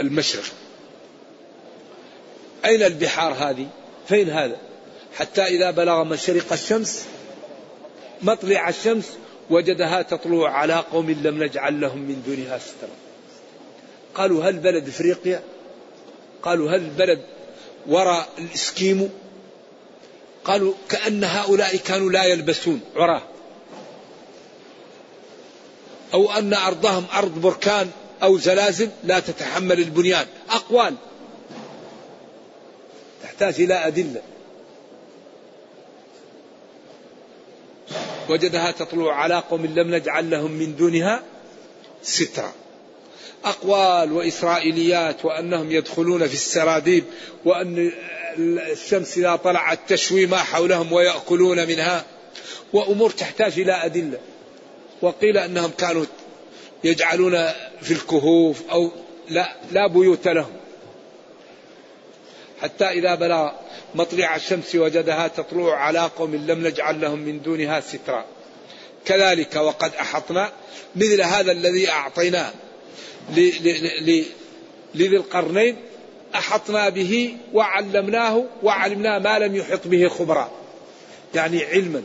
المشرق. 0.00 0.44
أين 2.64 2.82
البحار 2.82 3.32
هذه؟ 3.32 3.66
فين 4.08 4.30
هذا؟ 4.30 4.56
حتى 5.16 5.42
إذا 5.42 5.70
بلغ 5.70 6.04
مشرق 6.04 6.52
الشمس 6.52 7.04
مطلع 8.22 8.68
الشمس 8.68 9.04
وجدها 9.50 10.02
تطلع 10.02 10.50
على 10.50 10.74
قوم 10.74 11.10
لم 11.10 11.42
نجعل 11.42 11.80
لهم 11.80 11.98
من 11.98 12.22
دونها 12.26 12.58
سترا. 12.58 12.96
قالوا 14.14 14.44
هل 14.44 14.58
بلد 14.58 14.88
إفريقيا؟ 14.88 15.42
قالوا 16.42 16.70
هل 16.70 16.90
بلد 16.90 17.20
وراء 17.86 18.28
الاسكيمو 18.38 19.08
قالوا 20.44 20.74
كأن 20.88 21.24
هؤلاء 21.24 21.76
كانوا 21.76 22.10
لا 22.10 22.24
يلبسون 22.24 22.80
عراه. 22.96 23.22
أو 26.14 26.32
أن 26.32 26.54
أرضهم 26.54 27.04
أرض 27.14 27.40
بركان 27.40 27.90
أو 28.22 28.38
زلازل 28.38 28.90
لا 29.04 29.20
تتحمل 29.20 29.78
البنيان. 29.78 30.26
أقوال. 30.50 30.94
تحتاج 33.22 33.60
إلى 33.60 33.86
أدلة. 33.86 34.22
وجدها 38.30 38.70
تطلع 38.70 39.14
على 39.14 39.42
قوم 39.50 39.66
لم 39.66 39.94
نجعل 39.94 40.30
لهم 40.30 40.50
من 40.50 40.76
دونها 40.76 41.22
سترا. 42.02 42.52
أقوال 43.44 44.12
وإسرائيليات 44.12 45.24
وأنهم 45.24 45.70
يدخلون 45.70 46.26
في 46.26 46.34
السراديب 46.34 47.04
وأن 47.44 47.92
الشمس 48.72 49.18
إذا 49.18 49.36
طلعت 49.36 49.78
تشوي 49.88 50.26
ما 50.26 50.36
حولهم 50.36 50.92
ويأكلون 50.92 51.66
منها 51.68 52.04
وأمور 52.72 53.10
تحتاج 53.10 53.60
إلى 53.60 53.72
أدلة. 53.72 54.18
وقيل 55.02 55.38
أنهم 55.38 55.70
كانوا 55.78 56.04
يجعلون 56.84 57.48
في 57.82 57.90
الكهوف 57.90 58.62
أو 58.70 58.90
لا, 59.28 59.56
لا 59.72 59.86
بيوت 59.86 60.28
لهم. 60.28 60.52
حتى 62.62 62.84
إذا 62.84 63.14
بلغ 63.14 63.50
مطلع 63.94 64.36
الشمس 64.36 64.74
وجدها 64.74 65.28
تطلع 65.28 65.74
على 65.74 66.10
قوم 66.18 66.34
لم 66.34 66.66
نجعل 66.66 67.00
لهم 67.00 67.18
من 67.18 67.42
دونها 67.42 67.80
سترا. 67.80 68.24
كذلك 69.04 69.56
وقد 69.56 69.92
أحطنا 70.00 70.52
مثل 70.96 71.22
هذا 71.22 71.52
الذي 71.52 71.90
أعطيناه. 71.90 72.50
لذي 74.94 75.16
القرنين 75.16 75.76
أحطنا 76.34 76.88
به 76.88 77.36
وعلمناه 77.52 78.44
وعلمنا 78.62 79.18
ما 79.18 79.38
لم 79.38 79.56
يحط 79.56 79.86
به 79.86 80.08
خبرا. 80.08 80.50
يعني 81.34 81.64
علما. 81.64 82.02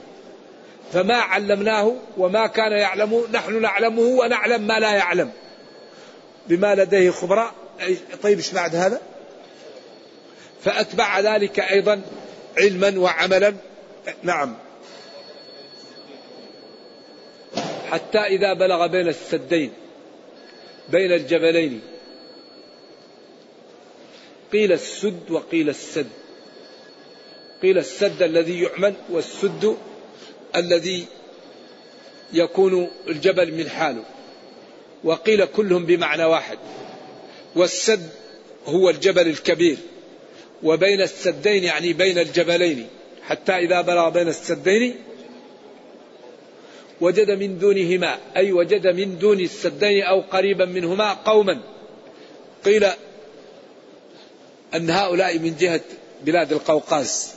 فما 0.94 1.16
علمناه 1.16 1.96
وما 2.18 2.48
كان 2.48 2.72
يعلم 2.72 3.26
نحن 3.34 3.62
نعلمه 3.62 4.02
ونعلم 4.02 4.68
ما 4.68 4.80
لا 4.80 4.92
يعلم. 4.92 5.32
بما 6.48 6.76
لديه 6.76 7.12
خبراء 7.12 7.54
طيب 8.24 8.38
إيش 8.38 8.52
بعد 8.52 8.76
هذا؟ 8.76 9.02
فأتبع 10.64 11.20
ذلك 11.20 11.60
أيضا 11.60 12.02
علما 12.58 13.00
وعملا. 13.00 13.54
نعم. 14.24 14.56
حتى 17.90 18.20
إذا 18.20 18.54
بلغ 18.54 18.88
بين 18.88 19.08
السدين 19.08 19.72
بين 20.90 21.12
الجبلين 21.12 21.82
قيل 24.54 24.72
السد 24.72 25.32
وقيل 25.32 25.70
السد. 25.70 26.10
قيل 27.62 27.78
السد 27.78 28.24
الذي 28.24 28.62
يعمل 28.62 28.94
والسد 29.10 29.78
الذي 30.56 31.06
يكون 32.34 32.92
الجبل 33.08 33.54
من 33.54 33.70
حاله. 33.70 34.04
وقيل 35.04 35.46
كلهم 35.46 35.86
بمعنى 35.86 36.26
واحد. 36.26 36.58
والسد 37.56 38.10
هو 38.66 38.90
الجبل 38.90 39.28
الكبير. 39.28 39.78
وبين 40.64 41.02
السدين 41.02 41.64
يعني 41.64 41.94
بين 41.94 42.20
الجبلين 42.20 42.88
حتى 43.28 43.52
إذا 43.52 43.82
بلغ 43.82 44.10
بين 44.10 44.28
السدين 44.28 44.96
وجد 47.02 47.32
من 47.32 47.60
دونهما 47.60 48.18
أي 48.38 48.52
وجد 48.52 48.88
من 48.88 49.18
دون 49.18 49.40
السدين 49.40 50.04
أو 50.04 50.22
قريبا 50.22 50.66
منهما 50.66 51.14
قوما. 51.14 51.60
قيل 52.66 52.86
أن 54.76 54.90
هؤلاء 54.90 55.40
من 55.40 55.56
جهة 55.60 55.82
بلاد 56.26 56.54
القوقاز 56.54 57.34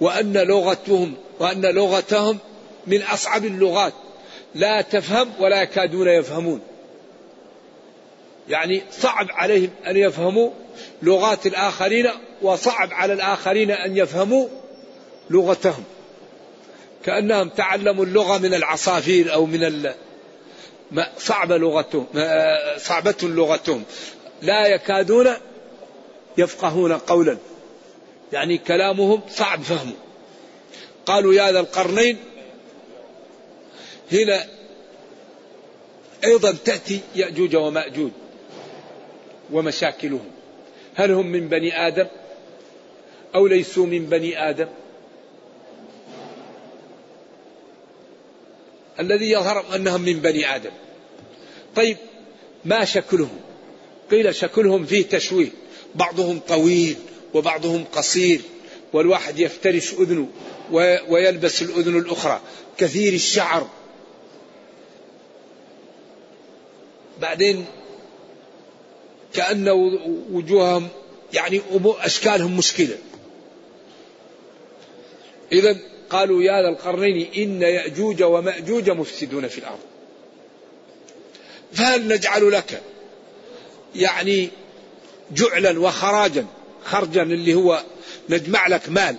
وأن 0.00 0.32
لغتهم 0.32 1.14
وأن 1.40 1.66
لغتهم 1.66 2.38
من 2.86 3.02
أصعب 3.02 3.44
اللغات. 3.44 3.92
لا 4.54 4.80
تفهم 4.80 5.30
ولا 5.40 5.62
يكادون 5.62 6.08
يفهمون. 6.08 6.60
يعني 8.48 8.82
صعب 8.90 9.26
عليهم 9.30 9.70
أن 9.86 9.96
يفهموا 9.96 10.50
لغات 11.02 11.46
الآخرين 11.46 12.10
وصعب 12.42 12.92
على 12.92 13.12
الآخرين 13.12 13.70
أن 13.70 13.96
يفهموا 13.96 14.48
لغتهم. 15.30 15.84
كأنهم 17.04 17.48
تعلموا 17.48 18.04
اللغة 18.04 18.38
من 18.38 18.54
العصافير 18.54 19.32
أو 19.32 19.46
من 19.46 19.64
ال... 19.64 19.94
صعبة 21.18 21.56
لغتهم 21.56 22.06
صعبة 22.76 23.16
لغتهم. 23.22 23.84
لا 24.42 24.66
يكادون 24.66 25.28
يفقهون 26.38 26.92
قولا. 26.92 27.38
يعني 28.32 28.58
كلامهم 28.58 29.20
صعب 29.30 29.62
فهمه. 29.62 29.94
قالوا 31.06 31.34
يا 31.34 31.52
ذا 31.52 31.60
القرنين 31.60 32.16
هنا 34.12 34.46
أيضا 36.24 36.56
تأتي 36.64 37.00
يأجوج 37.14 37.56
ومأجوج. 37.56 38.10
ومشاكلهم. 39.52 40.30
هل 40.94 41.10
هم 41.10 41.26
من 41.26 41.48
بني 41.48 41.86
آدم 41.86 42.06
أو 43.34 43.46
ليسوا 43.46 43.86
من 43.86 44.06
بني 44.06 44.50
آدم؟ 44.50 44.68
الذي 49.00 49.30
يظهر 49.30 49.76
أنهم 49.76 50.00
من 50.00 50.20
بني 50.20 50.56
آدم. 50.56 50.70
طيب 51.76 51.96
ما 52.64 52.84
شكلهم؟ 52.84 53.40
قيل 54.10 54.34
شكلهم 54.34 54.84
فيه 54.84 55.06
تشويه. 55.06 55.50
بعضهم 55.94 56.40
طويل 56.48 56.96
وبعضهم 57.34 57.84
قصير 57.92 58.40
والواحد 58.92 59.38
يفترش 59.38 59.92
أذنه 59.92 60.28
ويلبس 61.08 61.62
الأذن 61.62 61.98
الأخرى. 61.98 62.40
كثير 62.78 63.12
الشعر. 63.12 63.68
بعدين 67.20 67.66
كأن 69.34 69.68
وجوههم 70.32 70.88
يعني 71.32 71.60
أشكالهم 71.84 72.56
مشكلة. 72.56 72.96
إذا 75.52 75.76
قالوا 76.10 76.42
يا 76.42 76.62
ذا 76.62 76.68
القرنين 76.68 77.28
إن 77.36 77.62
يأجوج 77.62 78.22
ومأجوج 78.22 78.90
مفسدون 78.90 79.48
في 79.48 79.58
الأرض. 79.58 79.78
فهل 81.72 82.08
نجعل 82.08 82.52
لك 82.52 82.82
يعني 83.94 84.50
جعلا 85.32 85.80
وخراجا 85.80 86.46
خرجا 86.84 87.22
اللي 87.22 87.54
هو 87.54 87.82
نجمع 88.28 88.68
لك 88.68 88.88
مال 88.88 89.16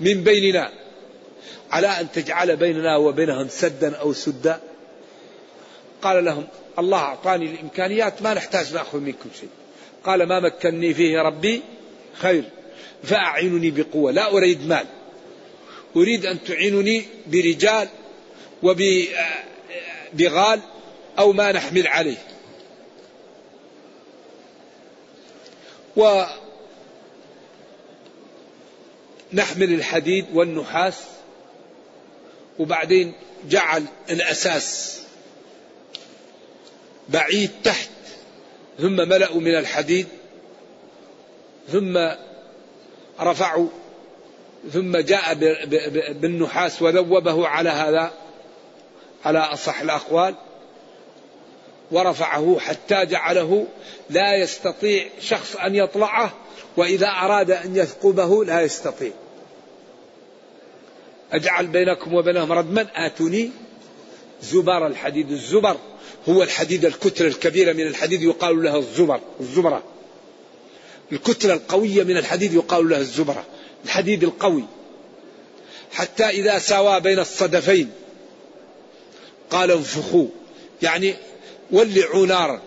من 0.00 0.24
بيننا 0.24 0.72
على 1.70 1.86
أن 1.86 2.12
تجعل 2.12 2.56
بيننا 2.56 2.96
وبينهم 2.96 3.48
سدا 3.48 3.96
أو 3.96 4.12
سدا؟ 4.12 4.60
قال 6.02 6.24
لهم 6.24 6.46
الله 6.80 6.98
أعطاني 6.98 7.46
الإمكانيات 7.46 8.22
ما 8.22 8.34
نحتاج 8.34 8.74
نأخذ 8.74 9.00
منكم 9.00 9.30
شيء. 9.40 9.48
قال 10.04 10.22
ما 10.22 10.40
مكني 10.40 10.94
فيه 10.94 11.18
ربي 11.18 11.62
خير 12.14 12.44
فأعينني 13.02 13.70
بقوة 13.70 14.12
لا 14.12 14.32
أريد 14.32 14.66
مال. 14.66 14.86
أريد 15.96 16.26
أن 16.26 16.44
تعينني 16.44 17.04
برجال 17.26 17.88
وبغال 18.62 20.60
أو 21.18 21.32
ما 21.32 21.52
نحمل 21.52 21.86
عليه. 21.86 22.18
ونحمل 25.96 26.34
الحديد 29.74 30.26
والنحاس 30.34 31.00
وبعدين 32.58 33.12
جعل 33.48 33.84
الأساس 34.10 35.00
بعيد 37.10 37.50
تحت 37.64 37.90
ثم 38.78 38.96
ملأوا 38.96 39.40
من 39.40 39.54
الحديد 39.54 40.06
ثم 41.68 41.98
رفعوا 43.20 43.68
ثم 44.72 44.96
جاء 44.96 45.34
بالنحاس 46.12 46.82
وذوبه 46.82 47.48
على 47.48 47.70
هذا 47.70 48.12
على 49.24 49.38
أصح 49.38 49.80
الأقوال 49.80 50.34
ورفعه 51.90 52.58
حتى 52.58 53.06
جعله 53.06 53.66
لا 54.10 54.36
يستطيع 54.36 55.06
شخص 55.20 55.56
أن 55.56 55.74
يطلعه 55.74 56.32
وإذا 56.76 57.06
أراد 57.06 57.50
أن 57.50 57.76
يثقبه 57.76 58.44
لا 58.44 58.60
يستطيع. 58.60 59.12
أجعل 61.32 61.66
بينكم 61.66 62.14
وبينهم 62.14 62.52
ردما 62.52 62.86
آتوني 62.94 63.50
زبر 64.42 64.86
الحديد 64.86 65.30
الزبر. 65.30 65.76
هو 66.28 66.42
الحديد 66.42 66.84
الكتلة 66.84 67.28
الكبيرة 67.28 67.72
من 67.72 67.86
الحديد 67.86 68.22
يقال 68.22 68.62
لها 68.62 68.78
الزبر 68.78 69.20
الزبرة. 69.40 69.82
الكتلة 71.12 71.54
القوية 71.54 72.02
من 72.02 72.16
الحديد 72.16 72.54
يقال 72.54 72.88
لها 72.88 72.98
الزبرة 72.98 73.44
الحديد 73.84 74.24
القوي. 74.24 74.64
حتى 75.92 76.24
إذا 76.24 76.58
ساوى 76.58 77.00
بين 77.00 77.18
الصدفين. 77.18 77.90
قال 79.50 79.70
انفخوا 79.70 80.26
يعني 80.82 81.14
ولعوا 81.70 82.26
نارا. 82.26 82.62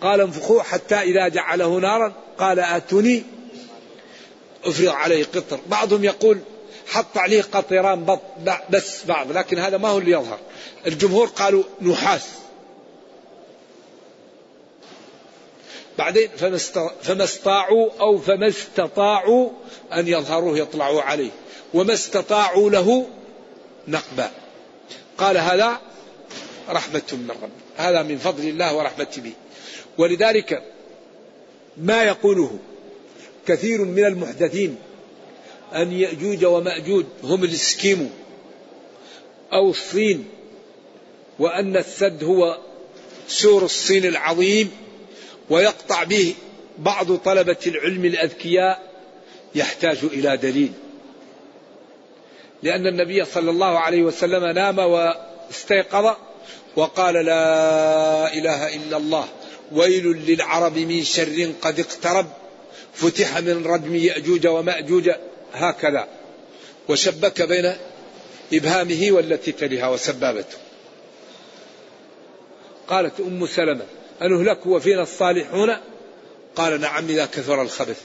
قال 0.00 0.20
انفخوا 0.20 0.62
حتى 0.62 0.94
إذا 0.94 1.28
جعله 1.28 1.78
نارا 1.78 2.12
قال 2.38 2.60
آتوني 2.60 3.22
أفرغ 4.64 4.90
عليه 4.90 5.24
قطر. 5.24 5.60
بعضهم 5.66 6.04
يقول 6.04 6.38
حط 6.86 7.18
عليه 7.18 7.42
قطران 7.42 8.18
بس 8.70 9.04
بعض 9.04 9.32
لكن 9.32 9.58
هذا 9.58 9.78
ما 9.78 9.88
هو 9.88 9.98
اللي 9.98 10.10
يظهر. 10.10 10.38
الجمهور 10.86 11.26
قالوا 11.26 11.62
نحاس. 11.82 12.28
بعدين 15.98 16.28
فما 17.02 17.24
استطاعوا 17.24 17.90
أو 18.00 18.18
فما 18.18 18.48
استطاعوا 18.48 19.50
أن 19.92 20.08
يظهروه 20.08 20.58
يطلعوا 20.58 21.02
عليه. 21.02 21.30
وما 21.74 21.92
استطاعوا 21.92 22.70
له 22.70 23.06
نقبا. 23.88 24.30
قال 25.18 25.38
هذا 25.38 25.80
رحمة 26.68 27.02
من 27.12 27.30
رب 27.30 27.50
هذا 27.76 28.02
من 28.02 28.18
فضل 28.18 28.48
الله 28.48 28.76
ورحمته 28.76 29.22
به. 29.22 29.32
ولذلك 29.98 30.62
ما 31.76 32.02
يقوله 32.02 32.58
كثير 33.46 33.84
من 33.84 34.04
المحدثين 34.04 34.78
أن 35.76 35.92
يأجوج 35.92 36.44
ومأجوج 36.44 37.04
هم 37.22 37.44
الاسكيمو 37.44 38.06
أو 39.52 39.70
الصين 39.70 40.28
وأن 41.38 41.76
السد 41.76 42.24
هو 42.24 42.58
سور 43.28 43.64
الصين 43.64 44.04
العظيم 44.04 44.70
ويقطع 45.50 46.04
به 46.04 46.34
بعض 46.78 47.16
طلبة 47.16 47.56
العلم 47.66 48.04
الأذكياء 48.04 48.82
يحتاج 49.54 49.98
إلى 50.02 50.36
دليل. 50.36 50.72
لأن 52.62 52.86
النبي 52.86 53.24
صلى 53.24 53.50
الله 53.50 53.78
عليه 53.78 54.02
وسلم 54.02 54.44
نام 54.44 54.78
واستيقظ 54.78 56.16
وقال 56.76 57.14
لا 57.14 58.34
إله 58.34 58.76
إلا 58.76 58.96
الله 58.96 59.28
ويل 59.72 60.06
للعرب 60.06 60.78
من 60.78 61.04
شر 61.04 61.52
قد 61.62 61.80
اقترب 61.80 62.26
فتح 62.94 63.38
من 63.38 63.66
ردم 63.66 63.94
يأجوج 63.94 64.46
ومأجوج 64.46 65.10
هكذا. 65.52 66.08
وشبك 66.88 67.42
بين 67.42 67.72
إبهامه 68.52 69.08
والتي 69.10 69.52
تليها 69.52 69.88
وسبابته. 69.88 70.56
قالت 72.88 73.20
أم 73.20 73.46
سلمة 73.46 73.84
أنهلك 74.22 74.66
وفينا 74.66 75.02
الصالحون؟ 75.02 75.76
قال 76.56 76.80
نعم 76.80 77.08
إذا 77.08 77.26
كثر 77.26 77.62
الخبث. 77.62 78.00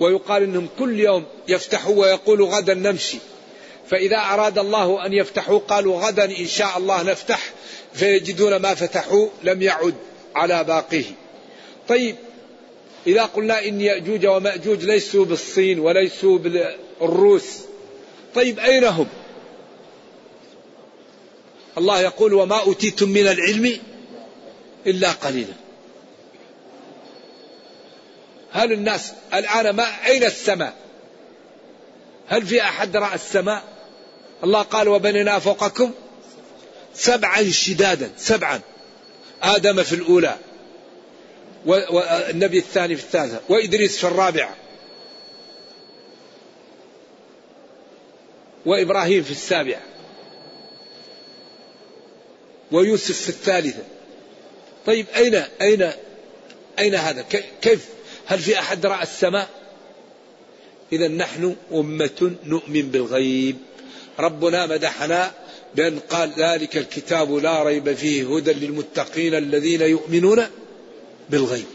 ويقال 0.00 0.42
إنهم 0.42 0.68
كل 0.78 1.00
يوم 1.00 1.24
يفتحوا 1.48 1.94
ويقولوا 1.94 2.56
غدا 2.56 2.74
نمشي. 2.74 3.18
فإذا 3.90 4.16
أراد 4.16 4.58
الله 4.58 5.06
أن 5.06 5.12
يفتحوا 5.12 5.58
قالوا 5.58 6.00
غدا 6.00 6.24
إن 6.24 6.46
شاء 6.46 6.78
الله 6.78 7.02
نفتح 7.02 7.50
فيجدون 7.94 8.56
ما 8.56 8.74
فتحوا 8.74 9.28
لم 9.42 9.62
يعد 9.62 9.94
على 10.34 10.64
باقيه. 10.64 11.04
طيب 11.88 12.16
إذا 13.06 13.22
قلنا 13.22 13.64
إن 13.64 13.80
يأجوج 13.80 14.26
ومأجوج 14.26 14.84
ليسوا 14.84 15.24
بالصين 15.24 15.80
وليسوا 15.80 16.38
بالروس 16.38 17.58
طيب 18.34 18.58
أين 18.58 18.84
هم؟ 18.84 19.06
الله 21.78 22.00
يقول 22.00 22.34
وما 22.34 22.60
أوتيتم 22.60 23.08
من 23.08 23.26
العلم 23.26 23.78
إلا 24.86 25.12
قليلا. 25.12 25.54
هل 28.52 28.72
الناس 28.72 29.12
الآن 29.34 29.70
ما 29.70 29.84
أين 30.06 30.24
السماء؟ 30.24 30.76
هل 32.28 32.46
في 32.46 32.62
أحد 32.62 32.96
رأى 32.96 33.14
السماء؟ 33.14 33.62
الله 34.44 34.62
قال 34.62 34.88
وبنينا 34.88 35.38
فوقكم 35.38 35.90
سبعا 36.94 37.50
شدادا 37.50 38.10
سبعا. 38.16 38.60
آدم 39.42 39.82
في 39.82 39.94
الأولى 39.94 40.36
والنبي 41.66 42.58
الثاني 42.58 42.96
في 42.96 43.02
الثالثة. 43.02 43.40
وإدريس 43.48 43.98
في 43.98 44.04
الرابعة. 44.06 44.56
وإبراهيم 48.66 49.22
في 49.22 49.30
السابعة. 49.30 49.82
ويوسف 52.72 53.20
في 53.20 53.28
الثالثة. 53.28 53.82
طيب 54.86 55.06
أين 55.16 55.34
أين 55.34 55.90
أين 56.78 56.94
هذا؟ 56.94 57.24
كيف؟ 57.62 57.88
هل 58.26 58.38
في 58.38 58.58
أحد 58.58 58.86
رأى 58.86 59.02
السماء؟ 59.02 59.48
إذا 60.92 61.08
نحن 61.08 61.56
أمة 61.72 62.32
نؤمن 62.44 62.82
بالغيب. 62.82 63.56
ربنا 64.18 64.66
مدحنا 64.66 65.32
بأن 65.74 65.98
قال 65.98 66.32
ذلك 66.38 66.76
الكتاب 66.76 67.34
لا 67.36 67.62
ريب 67.62 67.92
فيه 67.94 68.36
هدى 68.36 68.52
للمتقين 68.52 69.34
الذين 69.34 69.80
يؤمنون. 69.80 70.46
بالغيب. 71.30 71.66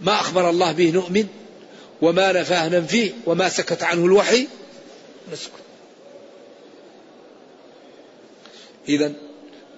ما 0.00 0.14
أخبر 0.14 0.50
الله 0.50 0.72
به 0.72 0.90
نؤمن 0.90 1.26
وما 2.02 2.32
نفاه 2.32 2.68
ننفيه 2.68 3.12
وما 3.26 3.48
سكت 3.48 3.82
عنه 3.82 4.04
الوحي 4.04 4.46
نسكت. 5.32 5.52
إذا 8.88 9.12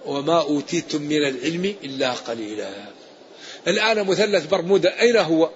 وما 0.05 0.41
أوتيتم 0.41 1.01
من 1.01 1.17
العلم 1.17 1.75
إلا 1.83 2.13
قليلا. 2.13 2.69
الآن 3.67 4.07
مثلث 4.07 4.45
برمودا 4.45 5.01
أين 5.01 5.17
هو؟ 5.17 5.49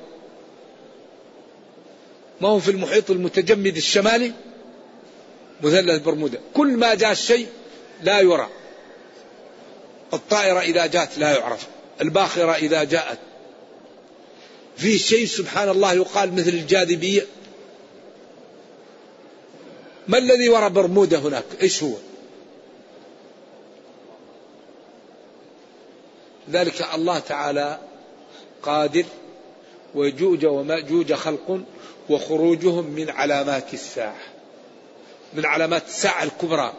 ما 2.41 2.47
هو 2.47 2.60
في 2.60 2.71
المحيط 2.71 3.12
المتجمد 3.12 3.78
الشمالي؟ 3.78 4.32
مثلث 5.62 6.02
برمودا. 6.02 6.39
كل 6.54 6.67
ما 6.67 6.95
جاء 6.95 7.12
الشيء 7.12 7.47
لا 8.04 8.19
يرى. 8.19 8.50
الطائرة 10.13 10.60
إذا 10.60 10.86
جاءت 10.86 11.17
لا 11.17 11.38
يعرف. 11.38 11.67
الباخرة 12.02 12.52
إذا 12.52 12.84
جاءت. 12.84 13.20
في 14.78 14.98
شيء 14.98 15.26
سبحان 15.26 15.70
الله 15.70 15.94
يقال 15.94 16.34
مثل 16.34 16.50
الجاذبية؟ 16.50 17.26
ما 20.08 20.18
الذي 20.18 20.50
وراء 20.50 20.70
برمودا 20.70 21.18
هناك؟ 21.18 21.46
إيش 21.62 21.84
هو؟ 21.84 21.94
ذلك 26.52 26.88
الله 26.94 27.20
تعالى 27.20 27.80
قادر 28.64 29.06
ويجوج 29.96 30.46
ومأجوج 30.46 31.14
خلق 31.14 31.62
وخروجهم 32.10 32.86
من 32.86 33.10
علامات 33.10 33.74
الساعة 33.74 34.20
من 35.34 35.46
علامات 35.46 35.88
الساعة 35.88 36.24
الكبرى. 36.24 36.74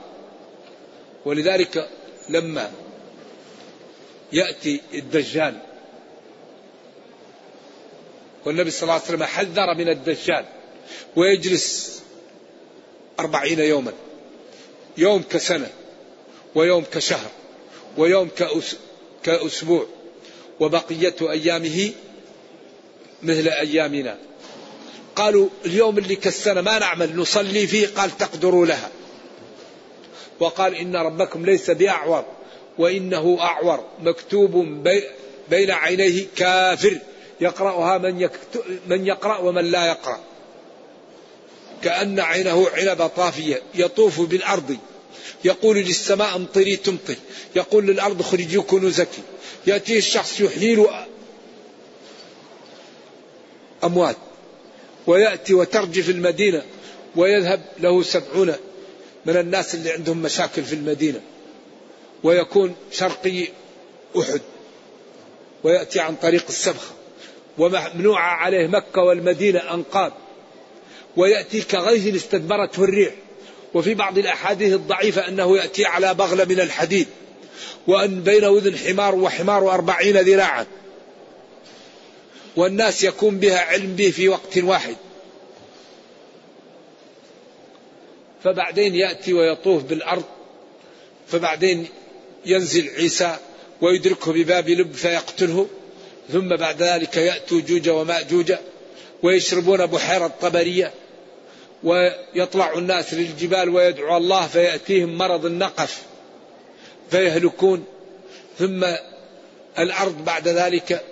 ولذلك 1.24 1.88
لما 2.28 2.70
يأتي 4.32 4.80
الدجال. 4.94 5.58
والنبي 8.44 8.70
صلى 8.70 8.82
الله 8.82 8.92
عليه 8.92 9.04
وسلم 9.04 9.24
حذر 9.24 9.74
من 9.74 9.88
الدجال 9.88 10.44
ويجلس 11.16 12.02
أربعين 13.20 13.58
يوما. 13.58 13.92
يوم 14.96 15.22
كسنة 15.22 15.70
ويوم 16.54 16.84
كشهر 16.92 17.30
ويوم 17.96 18.28
كأسبوع. 19.22 19.86
وبقية 20.60 21.14
أيامه 21.22 21.92
مثل 23.22 23.48
أيامنا. 23.48 24.18
قالوا 25.16 25.48
اليوم 25.64 25.98
اللي 25.98 26.16
كالسنة 26.16 26.60
ما 26.60 26.78
نعمل 26.78 27.16
نصلي 27.16 27.66
فيه. 27.66 27.86
قال 27.86 28.16
تقدروا 28.18 28.66
لها. 28.66 28.90
وقال 30.40 30.74
إن 30.74 30.96
ربكم 30.96 31.44
ليس 31.46 31.70
بأعور 31.70 32.37
وإنه 32.78 33.36
أعور 33.40 33.84
مكتوب 34.02 34.66
بين 35.50 35.70
عينيه 35.70 36.26
كافر. 36.36 36.98
يقرأها 37.40 37.98
من, 37.98 38.28
من 38.88 39.06
يقرأ 39.06 39.38
ومن 39.38 39.64
لا 39.64 39.86
يقرأ. 39.86 40.20
كأن 41.82 42.20
عينه 42.20 42.68
عنب 42.68 43.06
طافية 43.06 43.62
يطوف 43.74 44.20
بالأرض. 44.20 44.76
يقول 45.44 45.76
للسماء 45.76 46.36
امطري 46.36 46.76
تمطر. 46.76 47.14
يقول 47.56 47.86
للأرض 47.86 48.22
خرجي 48.22 48.60
كنوزك 48.60 49.08
يأتيه 49.66 49.98
الشخص 49.98 50.40
يحيل 50.40 50.86
أموات. 53.84 54.16
ويأتي 55.06 55.54
وترجف 55.54 56.10
المدينة 56.10 56.62
ويذهب 57.16 57.60
له 57.78 58.02
سبعون 58.02 58.54
من 59.26 59.36
الناس 59.36 59.74
اللي 59.74 59.90
عندهم 59.90 60.22
مشاكل 60.22 60.62
في 60.62 60.72
المدينة. 60.72 61.20
ويكون 62.22 62.74
شرقي 62.92 63.48
أحد 64.18 64.40
ويأتي 65.64 66.00
عن 66.00 66.16
طريق 66.16 66.44
السبخة 66.48 66.92
وممنوعة 67.58 68.30
عليه 68.30 68.66
مكة 68.66 69.02
والمدينة 69.02 69.74
أنقاض 69.74 70.12
ويأتي 71.16 71.60
كغيث 71.60 72.14
استدبرته 72.14 72.84
الريح. 72.84 73.14
وفي 73.74 73.94
بعض 73.94 74.18
الأحاديث 74.18 74.72
الضعيفة 74.72 75.28
أنه 75.28 75.56
يأتي 75.56 75.84
على 75.84 76.14
بغلة 76.14 76.44
من 76.44 76.60
الحديد 76.60 77.06
وأن 77.86 78.22
بين 78.22 78.44
وذن 78.44 78.76
حمار 78.76 79.14
وحمار 79.14 79.74
أربعين 79.74 80.16
ذراعا. 80.16 80.66
والناس 82.56 83.04
يكون 83.04 83.38
بها 83.38 83.58
علم 83.58 83.96
به 83.96 84.10
في 84.10 84.28
وقت 84.28 84.58
واحد. 84.58 84.96
فبعدين 88.44 88.94
يأتي 88.94 89.32
ويطوف 89.32 89.82
بالأرض 89.82 90.24
فبعدين 91.28 91.88
ينزل 92.46 92.88
عيسى 92.88 93.36
ويدركه 93.80 94.32
بباب 94.32 94.68
لب 94.68 94.92
فيقتله 94.92 95.66
ثم 96.32 96.56
بعد 96.56 96.82
ذلك 96.82 97.16
يأتوا 97.16 97.60
جوج 97.60 97.88
ومأجوج 97.88 98.52
ويشربون 99.22 99.86
بحيرة 99.86 100.32
طبرية 100.40 100.92
ويطلع 101.82 102.72
الناس 102.78 103.14
للجبال 103.14 103.68
ويدعو 103.68 104.16
الله 104.16 104.46
فيأتيهم 104.46 105.18
مرض 105.18 105.46
النقف 105.46 106.02
فيهلكون 107.10 107.84
ثم 108.58 108.84
الأرض 109.78 110.24
بعد 110.24 110.48
ذلك 110.48 111.02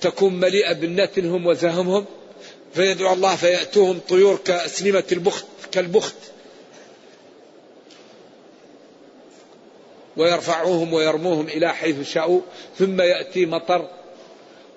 تكون 0.00 0.40
مليئة 0.40 0.72
بالنتنهم 0.72 1.46
وزهمهم 1.46 2.04
فيدعو 2.74 3.12
الله 3.12 3.36
فيأتوهم 3.36 4.00
طيور 4.08 4.38
كأسنمة 4.44 5.04
البخت 5.12 5.44
كالبخت. 5.72 6.14
ويرفعوهم 10.18 10.92
ويرموهم 10.92 11.46
إلى 11.46 11.74
حيث 11.74 12.12
شاءوا 12.12 12.40
ثم 12.78 13.00
يأتي 13.00 13.46
مطر 13.46 13.88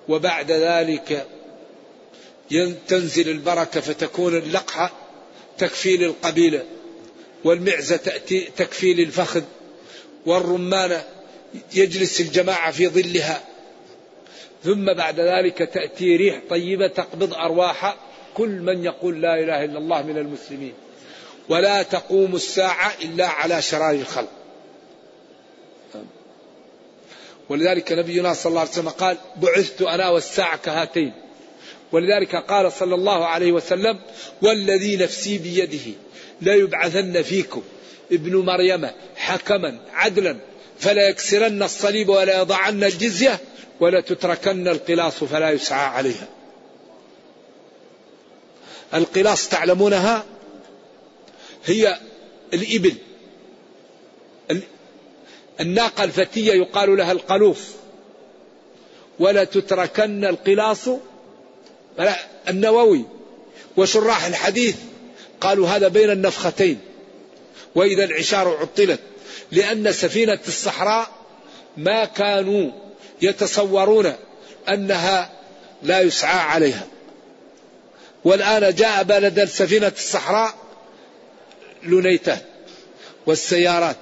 وبعد 0.08 0.52
ذلك 0.52 1.26
تنزل 2.88 3.28
البركة 3.28 3.80
فتكون 3.80 4.36
اللقحة 4.36 4.92
تكفي 5.58 5.96
للقبيلة 5.96 6.64
والمعزة 7.44 7.96
تأتي 7.96 8.48
تكفي 8.56 8.94
للفخذ 8.94 9.42
والرمانة 10.26 11.04
يجلس 11.74 12.20
الجماعة 12.20 12.70
في 12.70 12.88
ظلها. 12.88 13.40
ثم 14.64 14.94
بعد 14.94 15.20
ذلك 15.20 15.58
تأتي 15.58 16.16
ريح 16.16 16.40
طيبة 16.50 16.86
تقبض 16.86 17.34
أرواح 17.34 17.96
كل 18.34 18.48
من 18.48 18.84
يقول 18.84 19.22
لا 19.22 19.34
إله 19.34 19.64
إلا 19.64 19.78
الله 19.78 20.02
من 20.02 20.18
المسلمين. 20.18 20.72
ولا 21.48 21.82
تقوم 21.82 22.34
الساعة 22.34 22.92
إلا 23.02 23.26
على 23.26 23.62
شرار 23.62 23.94
الخلق. 23.94 24.41
ولذلك 27.52 27.92
نبينا 27.92 28.34
صلى 28.34 28.50
الله 28.50 28.60
عليه 28.60 28.70
وسلم 28.70 28.88
قال 28.88 29.16
بعثت 29.36 29.82
أنا 29.82 30.08
والساعة 30.08 30.56
كهاتين 30.56 31.12
ولذلك 31.92 32.36
قال 32.36 32.72
صلى 32.72 32.94
الله 32.94 33.26
عليه 33.26 33.52
وسلم 33.52 34.00
والذي 34.42 34.96
نفسي 34.96 35.38
بيده 35.38 35.92
لا 36.40 36.54
يبعثن 36.54 37.22
فيكم 37.22 37.62
ابن 38.12 38.36
مريم 38.36 38.88
حكما 39.16 39.78
عدلا 39.92 40.36
فلا 40.78 41.08
يكسرن 41.08 41.62
الصليب 41.62 42.08
ولا 42.08 42.40
يضعن 42.40 42.84
الجزية 42.84 43.38
ولا 43.80 44.00
تتركن 44.00 44.68
القلاص 44.68 45.24
فلا 45.24 45.50
يسعى 45.50 45.86
عليها. 45.86 46.28
القلاص 48.94 49.48
تعلمونها؟ 49.48 50.24
هي 51.64 51.98
الإبل. 52.54 52.94
الناقة 55.62 56.04
الفتية 56.04 56.52
يقال 56.52 56.96
لها 56.96 57.12
القلوص 57.12 57.58
ولا 59.18 59.44
تتركن 59.44 60.24
القلاص. 60.24 60.88
النووي 62.48 63.04
وشراح 63.76 64.24
الحديث 64.24 64.76
قالوا 65.40 65.68
هذا 65.68 65.88
بين 65.88 66.10
النفختين. 66.10 66.78
وإذا 67.74 68.04
العشار 68.04 68.48
عطلت 68.48 69.00
لأن 69.52 69.92
سفينة 69.92 70.38
الصحراء 70.48 71.08
ما 71.76 72.04
كانوا 72.04 72.70
يتصورون 73.22 74.12
أنها 74.68 75.30
لا 75.82 76.00
يسعى 76.00 76.38
عليها. 76.38 76.86
والآن 78.24 78.74
جاء 78.74 79.02
بلد 79.02 79.44
سفينة 79.44 79.92
الصحراء 79.96 80.54
لنيتات 81.82 82.42
والسيارات 83.26 83.96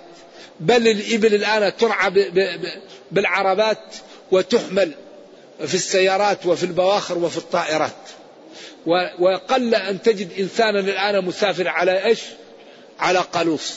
بل 0.60 0.88
الإبل 0.88 1.34
الآن 1.34 1.76
ترعى 1.76 2.30
بالعربات 3.12 3.94
وتحمل 4.30 4.92
في 5.66 5.74
السيارات 5.74 6.46
وفي 6.46 6.64
البواخر 6.64 7.18
وفي 7.18 7.38
الطائرات. 7.38 7.96
وقل 9.18 9.74
أن 9.74 10.02
تجد 10.02 10.38
إنسانا 10.38 10.80
الآن 10.80 11.24
مسافر 11.24 11.68
على 11.68 12.04
إيش؟ 12.04 12.20
على 12.98 13.18
قلوص 13.18 13.74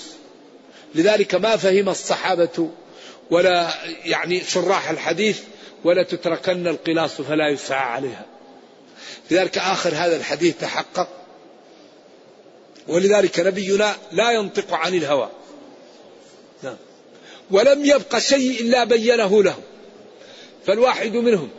لذلك 0.96 1.36
ما 1.36 1.58
فهم 1.58 1.90
الصحابة 1.90 2.70
ولا 3.32 3.74
يعني 4.06 4.42
شراح 4.42 4.90
الحديث 4.90 5.40
ولا 5.84 6.04
تتركن 6.04 6.68
القلاص 6.68 7.22
فلا 7.22 7.50
يسعى 7.50 7.80
عليها. 7.80 8.26
لذلك 9.32 9.58
آخر 9.58 9.90
هذا 9.90 10.16
الحديث 10.16 10.58
تحقق. 10.62 11.08
ولذلك 12.88 13.40
نبينا 13.40 13.96
لا 14.12 14.32
ينطق 14.32 14.74
عن 14.74 14.94
الهوى. 14.94 15.30
ولم 17.52 17.86
يبق 17.86 18.18
شيء 18.18 18.62
إلا 18.62 18.84
بينه 18.84 19.44
له. 19.44 19.56
فالواحد 20.66 21.14
منهم 21.16 21.50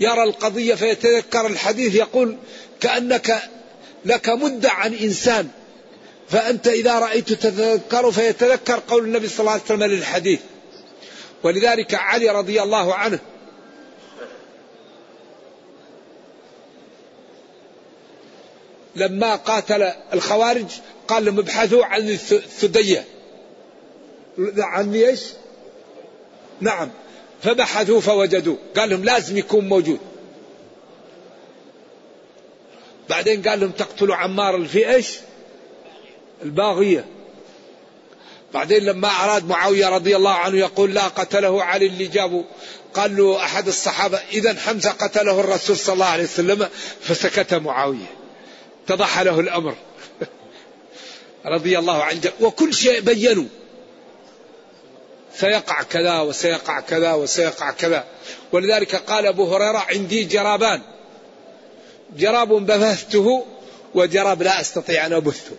يرى 0.00 0.22
القضية 0.22 0.74
فيتذكر 0.74 1.46
الحديث 1.46 1.94
يقول 1.94 2.36
كأنك 2.80 3.42
لك 4.04 4.28
مدة 4.28 4.70
عن 4.70 4.94
إنسان 4.94 5.48
فأنت 6.28 6.68
إذا 6.68 6.98
رأيت 6.98 7.32
تتذكر 7.32 8.12
فيتذكر 8.12 8.82
قول 8.88 9.04
النبي 9.04 9.28
صلى 9.28 9.40
الله 9.40 9.52
عليه 9.52 9.62
وسلم 9.62 9.82
للحديث. 9.82 10.40
ولذلك 11.42 11.94
علي 11.94 12.28
رضي 12.28 12.62
الله 12.62 12.94
عنه 12.94 13.18
لما 18.96 19.36
قاتل 19.36 19.92
الخوارج 20.12 20.66
قال 21.08 21.24
لهم 21.24 21.38
ابحثوا 21.38 21.84
عن 21.84 22.08
الثدية. 22.10 23.04
عن 24.58 24.94
إيش؟ 24.94 25.20
نعم. 26.60 26.90
فبحثوا 27.42 28.00
فوجدوا. 28.00 28.56
قال 28.76 28.90
لهم 28.90 29.04
لازم 29.04 29.36
يكون 29.38 29.68
موجود. 29.68 29.98
بعدين 33.08 33.42
قال 33.42 33.60
لهم 33.60 33.70
تقتلوا 33.70 34.16
عمار 34.16 34.64
في 34.64 34.94
إيش؟ 34.94 35.08
الباغية. 36.42 37.04
بعدين 38.54 38.84
لما 38.84 39.08
أراد 39.08 39.48
معاوية 39.48 39.88
رضي 39.88 40.16
الله 40.16 40.32
عنه 40.32 40.58
يقول 40.58 40.94
لا 40.94 41.08
قتله 41.08 41.62
علي 41.62 41.86
اللي 41.86 42.06
جابه. 42.06 42.44
قال 42.94 43.16
له 43.16 43.44
أحد 43.44 43.68
الصحابة 43.68 44.20
إذا 44.32 44.54
حمزة 44.54 44.90
قتله 44.90 45.40
الرسول 45.40 45.76
صلى 45.76 45.92
الله 45.92 46.06
عليه 46.06 46.24
وسلم 46.24 46.68
فسكت 47.00 47.54
معاوية. 47.54 48.10
اتضح 48.84 49.20
له 49.20 49.40
الأمر. 49.40 49.76
رضي 51.46 51.78
الله 51.78 52.02
عنه. 52.02 52.20
وكل 52.40 52.74
شيء 52.74 53.00
بينوا. 53.00 53.44
سيقع 55.34 55.82
كذا 55.82 56.20
وسيقع 56.20 56.80
كذا 56.80 57.12
وسيقع 57.12 57.70
كذا. 57.70 58.04
ولذلك 58.52 58.94
قال 58.94 59.26
أبو 59.26 59.54
هريرة 59.54 59.78
عندي 59.78 60.24
جرابان. 60.24 60.82
جراب 62.16 62.66
بثته 62.66 63.46
وجراب 63.94 64.42
لا 64.42 64.60
أستطيع 64.60 65.06
أن 65.06 65.12
أبثه. 65.12 65.56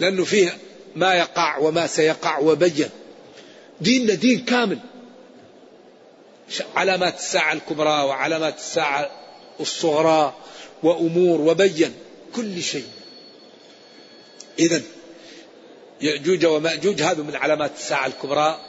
لأنه 0.00 0.24
فيه 0.24 0.58
ما 0.96 1.14
يقع 1.14 1.58
وما 1.58 1.86
سيقع 1.86 2.38
وبين 2.38 2.88
ديننا 3.80 4.14
دين 4.14 4.44
كامل. 4.44 4.78
علامات 6.76 7.18
الساعة 7.18 7.52
الكبرى 7.52 8.02
وعلامات 8.02 8.56
الساعة 8.56 9.10
الصغرى 9.60 10.34
وأمور 10.82 11.40
وبين 11.40 11.94
كل 12.36 12.62
شيء. 12.62 12.88
إذا 14.58 14.82
يأجوج 16.00 16.46
ومأجوج 16.46 17.02
هذا 17.02 17.22
من 17.22 17.36
علامات 17.36 17.70
الساعة 17.78 18.06
الكبرى 18.06 18.60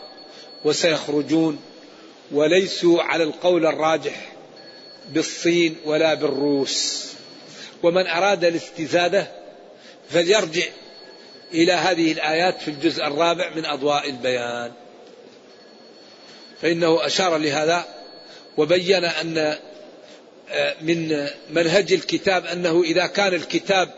وسيخرجون 0.66 1.60
وليسوا 2.32 3.02
على 3.02 3.24
القول 3.24 3.66
الراجح 3.66 4.32
بالصين 5.10 5.76
ولا 5.86 6.13
بالروس. 6.13 7.08
ومن 7.84 8.08
أراد 8.08 8.46
الاستزادة 8.46 9.28
فليرجع 10.10 10.66
إلى 11.54 11.74
هذه 11.74 12.12
الآيات 12.12 12.62
في 12.62 12.68
الجزء 12.68 13.04
الرابع 13.04 13.50
من 13.56 13.66
أضواء 13.66 14.10
البيان. 14.10 14.72
فإنه 16.62 17.06
أشار 17.06 17.38
لهذا 17.38 17.86
وبين 18.58 19.06
أن 19.06 19.58
آه، 20.50 20.76
من 20.82 21.28
منهج 21.50 21.94
الكتاب 21.94 22.46
أنه 22.46 22.84
إذا 22.84 23.08
كان 23.08 23.34
الكتاب 23.34 23.90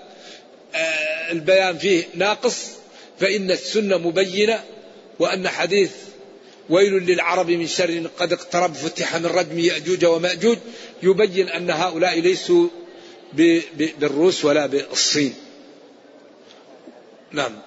آه، 0.76 1.32
البيان 1.32 1.78
فيه 1.78 2.04
ناقص 2.16 2.79
فإن 3.20 3.52
السنة 3.52 3.98
مبينة 3.98 4.64
وأن 5.20 5.48
حديث 5.48 5.92
ويل 6.70 6.94
للعرب 6.94 7.52
من 7.52 7.68
شر 7.68 8.10
قد 8.20 8.34
اقترب 8.34 8.74
فتح 8.74 9.16
من 9.16 9.26
ردم 9.26 9.60
يأجوج 9.60 10.06
ومأجوج 10.06 10.58
يبين 11.04 11.50
أن 11.50 11.70
هؤلاء 11.70 12.20
ليسوا 12.20 12.68
بالروس 14.00 14.46
ولا 14.46 14.66
بالصين. 14.66 15.34
نعم. 17.32 17.60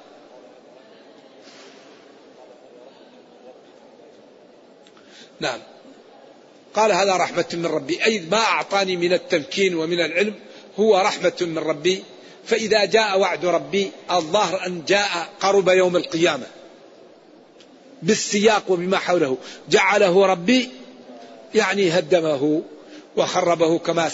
نعم. 5.40 5.60
قال 6.74 6.92
هذا 6.92 7.16
رحمة 7.16 7.44
من 7.52 7.66
ربي. 7.66 8.04
أي 8.04 8.20
ما 8.20 8.38
أعطاني 8.38 8.96
من 8.96 9.12
التمكين 9.12 9.74
ومن 9.74 10.00
العلم 10.00 10.34
هو 10.76 10.98
رحمة 10.98 11.36
من 11.40 11.58
ربي. 11.58 12.02
فإذا 12.44 12.84
جاء 12.84 13.18
وعد 13.18 13.44
ربي 13.44 13.90
الظاهر 14.10 14.66
أن 14.66 14.84
جاء 14.84 15.28
قرب 15.40 15.68
يوم 15.68 15.96
القيامة. 15.96 16.46
بالسياق 18.02 18.62
وبما 18.68 18.98
حوله. 18.98 19.36
جعله 19.70 20.26
ربي 20.26 20.70
يعني 21.54 21.98
هدمه 21.98 22.62
وخربه 23.16 23.78
كما 23.78 24.10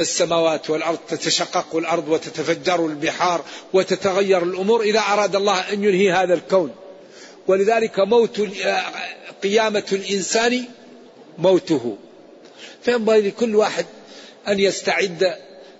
السماوات 0.00 0.70
والأرض 0.70 0.98
تتشقق 1.08 1.76
الأرض 1.76 2.08
وتتفجر 2.08 2.86
البحار 2.86 3.44
وتتغير 3.72 4.42
الأمور 4.42 4.82
إذا 4.82 5.00
أراد 5.00 5.36
الله 5.36 5.72
أن 5.72 5.84
ينهي 5.84 6.12
هذا 6.12 6.34
الكون. 6.34 6.74
ولذلك 7.46 8.00
موت 8.00 8.40
قيامة 9.42 9.84
الإنسان 9.92 10.64
موته. 11.38 11.96
فينبغي 12.82 13.28
لكل 13.28 13.56
واحد 13.56 13.86
أن 14.48 14.60
يستعد 14.60 15.34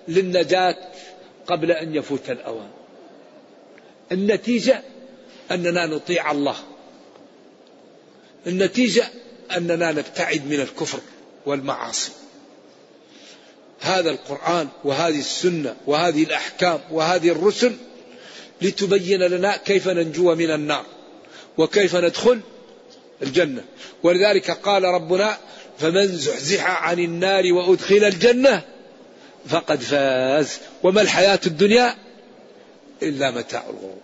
للنجاة 0.09 0.77
قبل 1.47 1.71
أن 1.71 1.95
يفوت 1.95 2.31
الأوان. 2.31 2.71
النتيجة 4.13 4.83
أننا 5.51 5.87
نطيع 5.87 6.31
الله. 6.31 6.57
النتيجة 8.47 9.05
أننا 9.57 9.93
نبتعد 9.93 10.47
من 10.47 10.61
الكفر 10.61 10.99
والمعاصي. 11.47 12.13
هذا 13.81 14.11
القرآن 14.11 14.69
وهذه 14.85 15.19
السنة 15.19 15.77
وهذه 15.87 16.23
الأحكام 16.23 16.81
وهذه 16.91 17.29
الرسل 17.31 17.73
لتبين 18.63 19.23
لنا 19.23 19.57
كيف 19.57 19.89
ننجو 19.89 20.35
من 20.35 20.51
النار 20.51 20.85
وكيف 21.59 21.97
ندخل 21.97 22.41
الجنة. 23.23 23.65
ولذلك 24.03 24.51
قال 24.51 24.85
ربنا 24.85 25.39
فمن 25.79 26.07
زحزح 26.07 26.83
عن 26.83 26.99
النار 26.99 27.53
وأدخل 27.53 28.05
الجنة 28.05 28.63
فقد 29.49 29.81
فاز. 29.81 30.59
وما 30.83 31.01
الحياة 31.01 31.41
الدنيا 31.47 31.97
إلا 33.03 33.31
متاع 33.31 33.63
الغرور. 33.71 33.99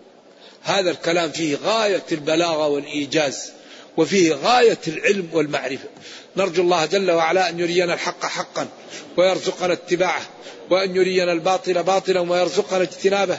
هذا 0.62 0.90
الكلام 0.90 1.30
فيه 1.30 1.56
غاية 1.64 2.02
البلاغة 2.12 2.66
والإيجاز 2.66 3.52
وفيه 3.96 4.32
غاية 4.32 4.78
العلم 4.88 5.28
والمعرفة. 5.32 5.88
نرجو 6.36 6.62
الله 6.62 6.86
جل 6.86 7.10
وعلا 7.10 7.48
أن 7.48 7.60
يرينا 7.60 7.94
الحق 7.94 8.26
حقا 8.26 8.68
ويرزقنا 9.16 9.72
اتباعه 9.72 10.22
وأن 10.70 10.96
يرينا 10.96 11.32
الباطل 11.32 11.82
باطلا 11.82 12.20
ويرزقنا 12.20 12.82
اجتنابه 12.82 13.38